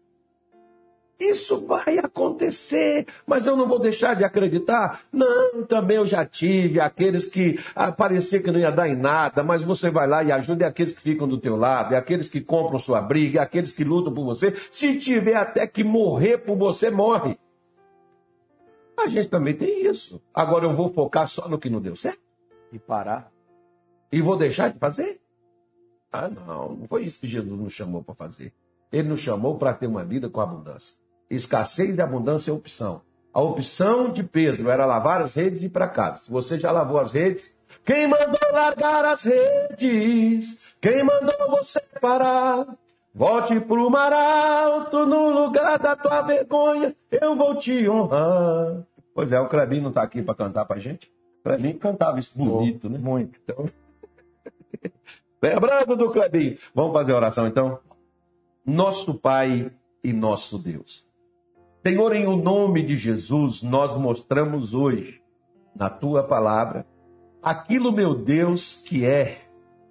Isso 1.19 1.65
vai 1.65 1.99
acontecer, 1.99 3.07
mas 3.25 3.47
eu 3.47 3.57
não 3.57 3.69
vou 3.69 3.79
deixar 3.79 4.15
de 4.15 4.25
acreditar? 4.25 5.03
Não, 5.13 5.65
também 5.65 5.97
eu 5.97 6.05
já 6.05 6.27
tive 6.27 6.81
aqueles 6.81 7.27
que 7.27 7.59
ah, 7.75 7.93
parecia 7.93 8.43
que 8.43 8.51
não 8.51 8.59
ia 8.59 8.73
dar 8.73 8.89
em 8.89 8.97
nada, 8.97 9.45
mas 9.45 9.63
você 9.63 9.91
vai 9.91 10.09
lá 10.09 10.25
e 10.25 10.33
ajuda, 10.33 10.65
e 10.65 10.67
aqueles 10.67 10.93
que 10.93 11.01
ficam 11.01 11.29
do 11.29 11.39
teu 11.39 11.57
lado, 11.57 11.93
e 11.93 11.97
aqueles 11.97 12.29
que 12.29 12.41
compram 12.41 12.81
sua 12.81 13.01
briga, 13.01 13.37
e 13.37 13.43
aqueles 13.43 13.73
que 13.73 13.85
lutam 13.85 14.13
por 14.13 14.25
você. 14.25 14.55
Se 14.73 14.99
tiver 14.99 15.37
até 15.37 15.67
que 15.69 15.85
morrer 15.85 16.39
por 16.39 16.57
você, 16.57 16.91
morre. 16.91 17.39
A 18.97 19.07
gente 19.07 19.29
também 19.29 19.55
tem 19.55 19.87
isso. 19.87 20.21
Agora 20.33 20.65
eu 20.65 20.75
vou 20.75 20.93
focar 20.93 21.29
só 21.29 21.49
no 21.49 21.59
que 21.59 21.71
não 21.71 21.81
deu 21.81 21.95
certo? 21.95 22.21
E 22.73 22.79
parar? 22.79 23.31
E 24.11 24.21
vou 24.21 24.37
deixar 24.37 24.69
de 24.69 24.79
fazer? 24.79 25.21
Ah, 26.13 26.29
não, 26.29 26.75
não 26.75 26.87
foi 26.89 27.05
isso 27.05 27.21
que 27.21 27.29
Jesus 27.29 27.59
nos 27.59 27.73
chamou 27.73 28.03
para 28.03 28.15
fazer. 28.15 28.53
Ele 28.93 29.09
nos 29.09 29.21
chamou 29.21 29.59
para 29.59 29.75
ter 29.75 29.87
uma 29.87 30.05
vida 30.05 30.29
com 30.29 30.41
abundância. 30.41 31.04
Escassez 31.35 31.97
e 31.97 32.03
abundância 32.03 32.51
é 32.51 32.55
opção. 32.55 33.03
A 33.33 33.41
opção 33.41 34.11
de 34.11 34.23
Pedro 34.23 34.71
era 34.71 34.87
lavar 34.87 35.21
as 35.21 35.35
redes 35.35 35.61
e 35.61 35.67
ir 35.67 35.69
para 35.69 35.89
casa. 35.89 36.25
Se 36.25 36.31
você 36.31 36.59
já 36.59 36.71
lavou 36.71 36.99
as 36.99 37.13
redes, 37.13 37.57
quem 37.85 38.07
mandou 38.07 38.53
largar 38.53 39.05
as 39.05 39.25
redes? 39.25 40.63
Quem 40.81 41.03
mandou 41.03 41.51
você 41.51 41.81
parar? 42.01 42.67
Volte 43.15 43.61
pro 43.61 43.89
mar 43.91 44.13
alto, 44.13 45.07
no 45.07 45.31
lugar 45.31 45.79
da 45.79 45.95
tua 45.95 46.23
vergonha, 46.23 46.97
eu 47.11 47.37
vou 47.37 47.55
te 47.57 47.89
honrar. 47.89 48.85
Pois 49.15 49.31
é, 49.31 49.39
o 49.39 49.49
Clebinho 49.49 49.83
não 49.83 49.91
está 49.91 50.03
aqui 50.03 50.21
para 50.21 50.35
cantar 50.35 50.65
para 50.65 50.81
gente? 50.81 51.13
O 51.41 51.45
Clebinho 51.45 51.79
cantava 51.79 52.19
isso 52.19 52.37
bonito, 52.37 52.91
né? 52.91 52.99
Muito. 52.99 53.41
Então... 53.45 53.71
Lembrando 55.41 55.95
do 55.95 56.11
Clebinho. 56.11 56.59
Vamos 56.75 56.93
fazer 56.93 57.13
a 57.13 57.17
oração 57.17 57.47
então? 57.47 57.79
Nosso 58.67 59.15
Pai 59.15 59.71
e 60.03 60.13
nosso 60.13 60.59
Deus. 60.59 61.04
Senhor, 61.87 62.15
em 62.15 62.27
o 62.27 62.35
nome 62.35 62.83
de 62.83 62.97
Jesus, 62.97 63.63
nós 63.63 63.95
mostramos 63.95 64.73
hoje, 64.73 65.21
na 65.77 65.91
tua 65.91 66.23
palavra, 66.23 66.87
aquilo, 67.43 67.93
meu 67.93 68.15
Deus, 68.15 68.83
que 68.89 69.05
é 69.05 69.43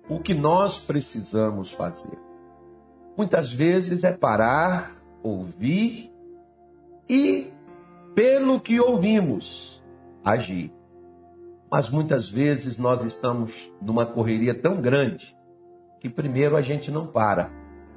o 0.09 0.17
que 0.17 0.33
nós 0.33 0.79
precisamos 0.79 1.71
fazer. 1.71 2.17
Muitas 3.15 3.53
vezes 3.53 4.03
é 4.03 4.11
parar, 4.11 4.95
ouvir 5.21 6.11
e, 7.07 7.53
pelo 8.15 8.59
que 8.59 8.79
ouvimos, 8.79 9.79
agir. 10.25 10.73
Mas 11.69 11.91
muitas 11.91 12.27
vezes 12.27 12.79
nós 12.79 13.05
estamos 13.05 13.71
numa 13.79 14.03
correria 14.03 14.55
tão 14.55 14.81
grande 14.81 15.37
que, 15.99 16.09
primeiro, 16.09 16.57
a 16.57 16.61
gente 16.61 16.89
não 16.89 17.05
para, 17.05 17.51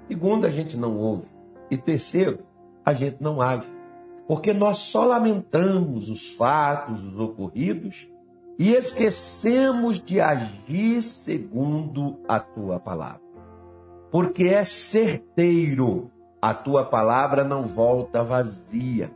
segundo, 0.07 0.47
a 0.47 0.51
gente 0.51 0.77
não 0.77 0.99
ouve, 0.99 1.25
e 1.71 1.79
terceiro, 1.79 2.41
a 2.85 2.93
gente 2.93 3.23
não 3.23 3.41
age 3.41 3.76
porque 4.27 4.53
nós 4.53 4.79
só 4.79 5.05
lamentamos 5.05 6.09
os 6.09 6.33
fatos, 6.33 7.03
os 7.05 7.19
ocorridos 7.19 8.09
e 8.59 8.73
esquecemos 8.73 10.01
de 10.01 10.21
agir 10.21 11.03
segundo 11.03 12.19
a 12.27 12.41
tua 12.41 12.81
palavra. 12.81 13.21
Porque 14.11 14.45
é 14.45 14.65
certeiro, 14.65 16.11
a 16.41 16.55
tua 16.55 16.85
palavra 16.85 17.45
não 17.45 17.63
volta 17.63 18.23
vazia. 18.23 19.11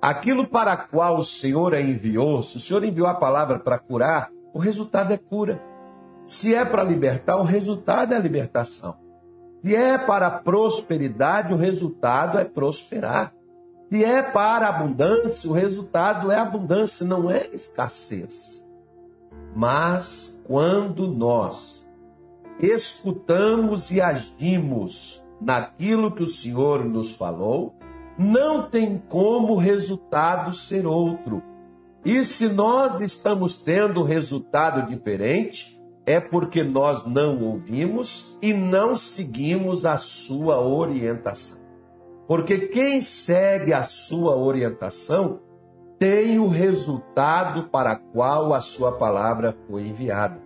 Aquilo 0.00 0.46
para 0.46 0.76
qual 0.76 1.18
o 1.18 1.22
Senhor 1.22 1.74
a 1.74 1.80
enviou, 1.80 2.42
se 2.42 2.56
o 2.56 2.60
Senhor 2.60 2.84
enviou 2.84 3.06
a 3.06 3.14
palavra 3.14 3.58
para 3.58 3.78
curar, 3.78 4.30
o 4.52 4.58
resultado 4.58 5.12
é 5.12 5.18
cura. 5.18 5.62
Se 6.26 6.54
é 6.54 6.64
para 6.64 6.82
libertar, 6.82 7.36
o 7.36 7.42
resultado 7.42 8.12
é 8.12 8.16
a 8.16 8.20
libertação. 8.20 8.96
Se 9.62 9.74
é 9.74 9.98
para 9.98 10.30
prosperidade, 10.30 11.52
o 11.52 11.56
resultado 11.56 12.38
é 12.38 12.44
prosperar. 12.44 13.32
Se 13.92 14.02
é 14.02 14.22
para 14.22 14.70
abundância, 14.70 15.50
o 15.50 15.52
resultado 15.52 16.32
é 16.32 16.38
abundância, 16.38 17.06
não 17.06 17.30
é 17.30 17.46
escassez. 17.52 18.66
Mas 19.54 20.42
quando 20.46 21.06
nós 21.08 21.86
escutamos 22.58 23.90
e 23.90 24.00
agimos 24.00 25.22
naquilo 25.38 26.10
que 26.10 26.22
o 26.22 26.26
Senhor 26.26 26.86
nos 26.86 27.14
falou, 27.14 27.74
não 28.16 28.62
tem 28.62 28.96
como 28.96 29.52
o 29.52 29.58
resultado 29.58 30.54
ser 30.54 30.86
outro. 30.86 31.42
E 32.02 32.24
se 32.24 32.48
nós 32.48 32.98
estamos 32.98 33.60
tendo 33.60 34.02
resultado 34.02 34.88
diferente, 34.88 35.78
é 36.06 36.18
porque 36.18 36.62
nós 36.62 37.04
não 37.04 37.44
ouvimos 37.44 38.38
e 38.40 38.54
não 38.54 38.96
seguimos 38.96 39.84
a 39.84 39.98
sua 39.98 40.58
orientação. 40.62 41.61
Porque 42.26 42.58
quem 42.68 43.00
segue 43.00 43.72
a 43.72 43.82
sua 43.82 44.36
orientação 44.36 45.40
tem 45.98 46.38
o 46.38 46.48
resultado 46.48 47.68
para 47.68 47.96
qual 47.96 48.52
a 48.52 48.60
sua 48.60 48.92
palavra 48.92 49.56
foi 49.68 49.86
enviada. 49.86 50.40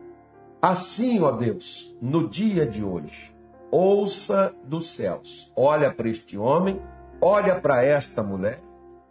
Assim, 0.61 1.21
ó 1.21 1.31
Deus, 1.31 1.97
no 2.01 2.29
dia 2.29 2.67
de 2.67 2.85
hoje, 2.85 3.35
ouça 3.71 4.55
dos 4.65 4.91
céus, 4.91 5.53
olha 5.55 5.93
para 5.93 6.09
este 6.09 6.37
homem, 6.37 6.81
olha 7.21 7.61
para 7.61 7.85
esta 7.85 8.23
mulher 8.23 8.61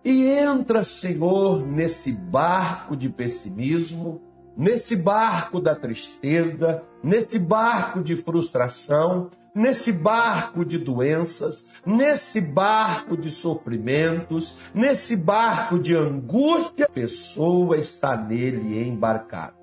e 0.06 0.28
entra, 0.28 0.84
Senhor, 0.84 1.66
nesse 1.66 2.12
barco 2.12 2.96
de 2.96 3.10
pessimismo, 3.10 4.22
nesse 4.56 4.96
barco 4.96 5.60
da 5.60 5.74
tristeza, 5.74 6.84
nesse 7.04 7.40
barco 7.40 8.04
de 8.04 8.16
frustração, 8.16 9.32
nesse 9.56 9.94
barco 9.94 10.66
de 10.66 10.78
doenças, 10.78 11.72
nesse 11.86 12.42
barco 12.42 13.16
de 13.16 13.32
sofrimentos, 13.32 14.60
nesse 14.74 15.16
barco 15.16 15.80
de 15.80 15.96
angústia, 15.96 16.86
a 16.86 16.90
pessoa 16.90 17.78
está 17.78 18.18
nele 18.18 18.86
embarcada. 18.86 19.56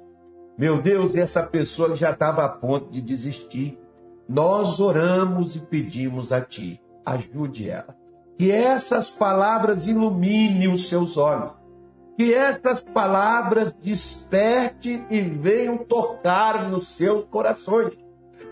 Meu 0.56 0.80
Deus, 0.80 1.14
essa 1.14 1.42
pessoa 1.42 1.94
já 1.94 2.10
estava 2.10 2.44
a 2.44 2.48
ponto 2.48 2.90
de 2.90 3.02
desistir. 3.02 3.78
Nós 4.28 4.80
oramos 4.80 5.56
e 5.56 5.60
pedimos 5.60 6.32
a 6.32 6.40
Ti, 6.40 6.80
ajude 7.04 7.68
ela. 7.68 7.94
Que 8.38 8.50
essas 8.50 9.10
palavras 9.10 9.88
iluminem 9.88 10.72
os 10.72 10.88
seus 10.88 11.16
olhos. 11.16 11.52
Que 12.16 12.32
estas 12.32 12.82
palavras 12.82 13.72
desperte 13.82 15.04
e 15.10 15.20
venham 15.20 15.78
tocar 15.78 16.70
nos 16.70 16.88
seus 16.88 17.24
corações. 17.24 18.01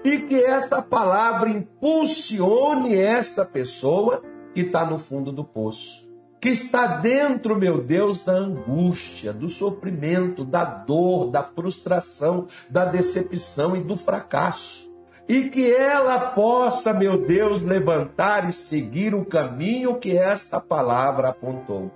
E 0.04 0.18
que 0.18 0.42
essa 0.42 0.80
palavra 0.80 1.50
impulsione 1.50 2.94
esta 2.94 3.44
pessoa 3.44 4.22
que 4.54 4.62
está 4.62 4.84
no 4.84 4.98
fundo 4.98 5.30
do 5.30 5.44
poço. 5.44 6.08
Que 6.40 6.48
está 6.48 6.96
dentro, 6.96 7.54
meu 7.54 7.82
Deus, 7.82 8.24
da 8.24 8.32
angústia, 8.32 9.32
do 9.32 9.46
sofrimento, 9.46 10.42
da 10.44 10.64
dor, 10.64 11.30
da 11.30 11.42
frustração, 11.42 12.48
da 12.70 12.86
decepção 12.86 13.76
e 13.76 13.82
do 13.82 13.96
fracasso 13.96 14.90
e 15.30 15.48
que 15.48 15.72
ela 15.72 16.18
possa, 16.32 16.92
meu 16.92 17.24
Deus, 17.24 17.62
levantar 17.62 18.48
e 18.48 18.52
seguir 18.52 19.14
o 19.14 19.24
caminho 19.24 19.94
que 19.94 20.18
esta 20.18 20.60
palavra 20.60 21.28
apontou. 21.28 21.88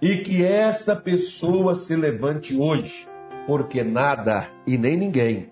E 0.00 0.18
que 0.18 0.44
essa 0.44 0.94
pessoa 0.94 1.74
se 1.74 1.96
levante 1.96 2.56
hoje, 2.56 3.08
porque 3.44 3.82
nada 3.82 4.46
e 4.64 4.78
nem 4.78 4.96
ninguém 4.96 5.50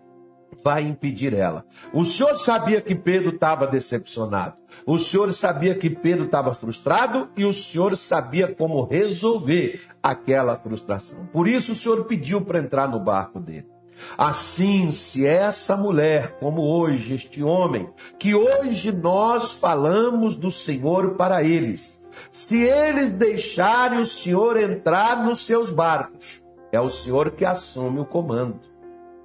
vai 0.63 0.83
impedir 0.83 1.33
ela. 1.33 1.65
O 1.93 2.05
senhor 2.05 2.37
sabia 2.37 2.81
que 2.81 2.95
Pedro 2.95 3.35
estava 3.35 3.67
decepcionado. 3.67 4.55
O 4.87 4.99
senhor 4.99 5.33
sabia 5.33 5.75
que 5.75 5.89
Pedro 5.89 6.27
estava 6.27 6.53
frustrado 6.53 7.29
e 7.37 7.45
o 7.45 7.53
senhor 7.53 7.97
sabia 7.97 8.49
como 8.49 8.85
resolver 8.85 9.83
aquela 10.03 10.57
frustração. 10.57 11.27
Por 11.33 11.49
isso 11.49 11.73
o 11.73 11.77
senhor 11.77 12.05
pediu 12.05 12.41
para 12.41 12.59
entrar 12.59 12.89
no 12.89 13.01
barco 13.01 13.41
dele. 13.41 13.75
Assim, 14.19 14.91
se 14.91 15.27
essa 15.27 15.77
mulher, 15.77 16.39
como 16.39 16.63
hoje 16.63 17.15
este 17.15 17.43
homem, 17.43 17.89
que 18.19 18.35
hoje 18.35 18.93
nós 18.93 19.53
falamos 19.53 20.37
do 20.37 20.51
Senhor 20.51 21.15
para 21.15 21.43
eles, 21.43 22.05
se 22.31 22.61
eles 22.61 23.13
deixarem 23.13 24.01
o 24.01 24.05
Senhor 24.05 24.57
entrar 24.57 25.25
nos 25.25 25.47
seus 25.47 25.71
barcos, 25.71 26.43
é 26.73 26.81
o 26.81 26.91
Senhor 26.91 27.31
que 27.31 27.45
assume 27.45 28.01
o 28.01 28.05
comando. 28.05 28.61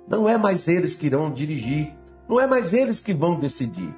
Não 0.09 0.27
é 0.27 0.37
mais 0.37 0.67
eles 0.67 0.95
que 0.95 1.05
irão 1.05 1.31
dirigir, 1.31 1.93
não 2.27 2.39
é 2.39 2.47
mais 2.47 2.73
eles 2.73 2.99
que 2.99 3.13
vão 3.13 3.39
decidir. 3.39 3.93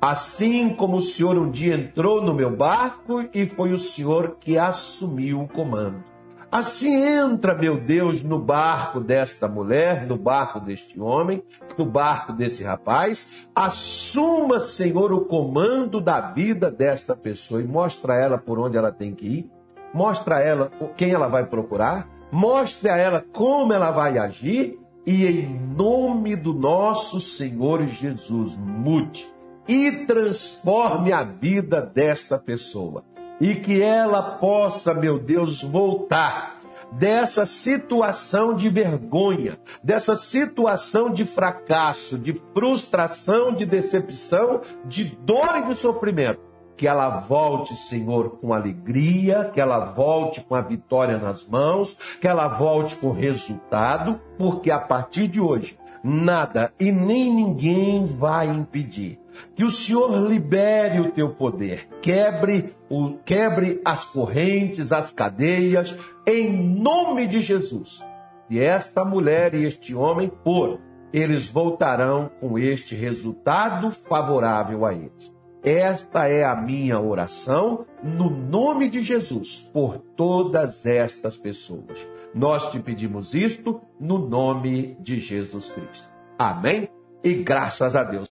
Assim 0.00 0.70
como 0.70 0.96
o 0.96 1.00
Senhor 1.00 1.38
um 1.38 1.48
dia 1.48 1.76
entrou 1.76 2.20
no 2.20 2.34
meu 2.34 2.50
barco 2.50 3.24
e 3.32 3.46
foi 3.46 3.72
o 3.72 3.78
Senhor 3.78 4.36
que 4.40 4.58
assumiu 4.58 5.40
o 5.40 5.48
comando. 5.48 6.02
Assim 6.50 6.92
entra, 6.92 7.54
meu 7.54 7.80
Deus, 7.80 8.22
no 8.22 8.38
barco 8.38 9.00
desta 9.00 9.46
mulher, 9.46 10.04
no 10.06 10.18
barco 10.18 10.60
deste 10.60 11.00
homem, 11.00 11.42
no 11.78 11.86
barco 11.86 12.32
desse 12.32 12.62
rapaz. 12.64 13.46
Assuma, 13.54 14.60
Senhor, 14.60 15.12
o 15.12 15.24
comando 15.24 16.00
da 16.00 16.20
vida 16.20 16.70
desta 16.70 17.16
pessoa 17.16 17.62
e 17.62 17.64
mostra 17.64 18.14
a 18.14 18.16
ela 18.16 18.36
por 18.36 18.58
onde 18.58 18.76
ela 18.76 18.92
tem 18.92 19.14
que 19.14 19.26
ir. 19.26 19.50
Mostra 19.94 20.36
a 20.36 20.40
ela 20.40 20.70
quem 20.96 21.12
ela 21.12 21.28
vai 21.28 21.46
procurar. 21.46 22.08
Mostre 22.30 22.90
a 22.90 22.96
ela 22.96 23.24
como 23.32 23.72
ela 23.72 23.90
vai 23.90 24.18
agir. 24.18 24.81
E 25.06 25.26
em 25.26 25.58
nome 25.76 26.36
do 26.36 26.54
nosso 26.54 27.20
Senhor 27.20 27.86
Jesus, 27.86 28.56
mude 28.56 29.26
e 29.66 30.04
transforme 30.06 31.12
a 31.12 31.24
vida 31.24 31.80
desta 31.80 32.38
pessoa 32.38 33.04
e 33.40 33.56
que 33.56 33.82
ela 33.82 34.22
possa, 34.38 34.94
meu 34.94 35.18
Deus, 35.18 35.62
voltar 35.62 36.60
dessa 36.92 37.46
situação 37.46 38.54
de 38.54 38.68
vergonha, 38.68 39.58
dessa 39.82 40.14
situação 40.14 41.10
de 41.10 41.24
fracasso, 41.24 42.18
de 42.18 42.34
frustração, 42.54 43.52
de 43.52 43.66
decepção, 43.66 44.60
de 44.84 45.04
dor 45.04 45.56
e 45.56 45.66
de 45.68 45.74
sofrimento. 45.74 46.51
Que 46.76 46.88
ela 46.88 47.08
volte, 47.08 47.76
Senhor, 47.76 48.38
com 48.38 48.52
alegria, 48.52 49.50
que 49.52 49.60
ela 49.60 49.80
volte 49.84 50.40
com 50.40 50.54
a 50.54 50.60
vitória 50.60 51.18
nas 51.18 51.46
mãos, 51.46 51.96
que 52.20 52.26
ela 52.26 52.48
volte 52.48 52.96
com 52.96 53.12
resultado, 53.12 54.20
porque 54.38 54.70
a 54.70 54.78
partir 54.78 55.28
de 55.28 55.40
hoje, 55.40 55.78
nada 56.02 56.72
e 56.80 56.90
nem 56.90 57.32
ninguém 57.32 58.04
vai 58.04 58.48
impedir 58.48 59.22
que 59.54 59.64
o 59.64 59.70
Senhor 59.70 60.10
libere 60.28 61.00
o 61.00 61.10
teu 61.10 61.30
poder, 61.30 61.88
quebre, 62.00 62.74
o, 62.88 63.14
quebre 63.24 63.80
as 63.84 64.04
correntes, 64.04 64.92
as 64.92 65.10
cadeias, 65.10 65.96
em 66.26 66.52
nome 66.52 67.26
de 67.26 67.40
Jesus. 67.40 68.04
E 68.50 68.58
esta 68.58 69.04
mulher 69.04 69.54
e 69.54 69.64
este 69.64 69.94
homem 69.94 70.30
por, 70.44 70.80
eles 71.12 71.48
voltarão 71.48 72.30
com 72.40 72.58
este 72.58 72.94
resultado 72.94 73.90
favorável 73.90 74.84
a 74.84 74.92
eles. 74.92 75.31
Esta 75.62 76.26
é 76.26 76.44
a 76.44 76.56
minha 76.56 76.98
oração 76.98 77.86
no 78.02 78.28
nome 78.28 78.90
de 78.90 79.00
Jesus 79.00 79.70
por 79.72 79.98
todas 80.16 80.84
estas 80.84 81.36
pessoas. 81.36 82.04
Nós 82.34 82.70
te 82.72 82.80
pedimos 82.80 83.32
isto 83.32 83.80
no 84.00 84.18
nome 84.18 84.96
de 84.98 85.20
Jesus 85.20 85.70
Cristo. 85.70 86.10
Amém? 86.36 86.88
E 87.22 87.34
graças 87.34 87.94
a 87.94 88.02
Deus. 88.02 88.20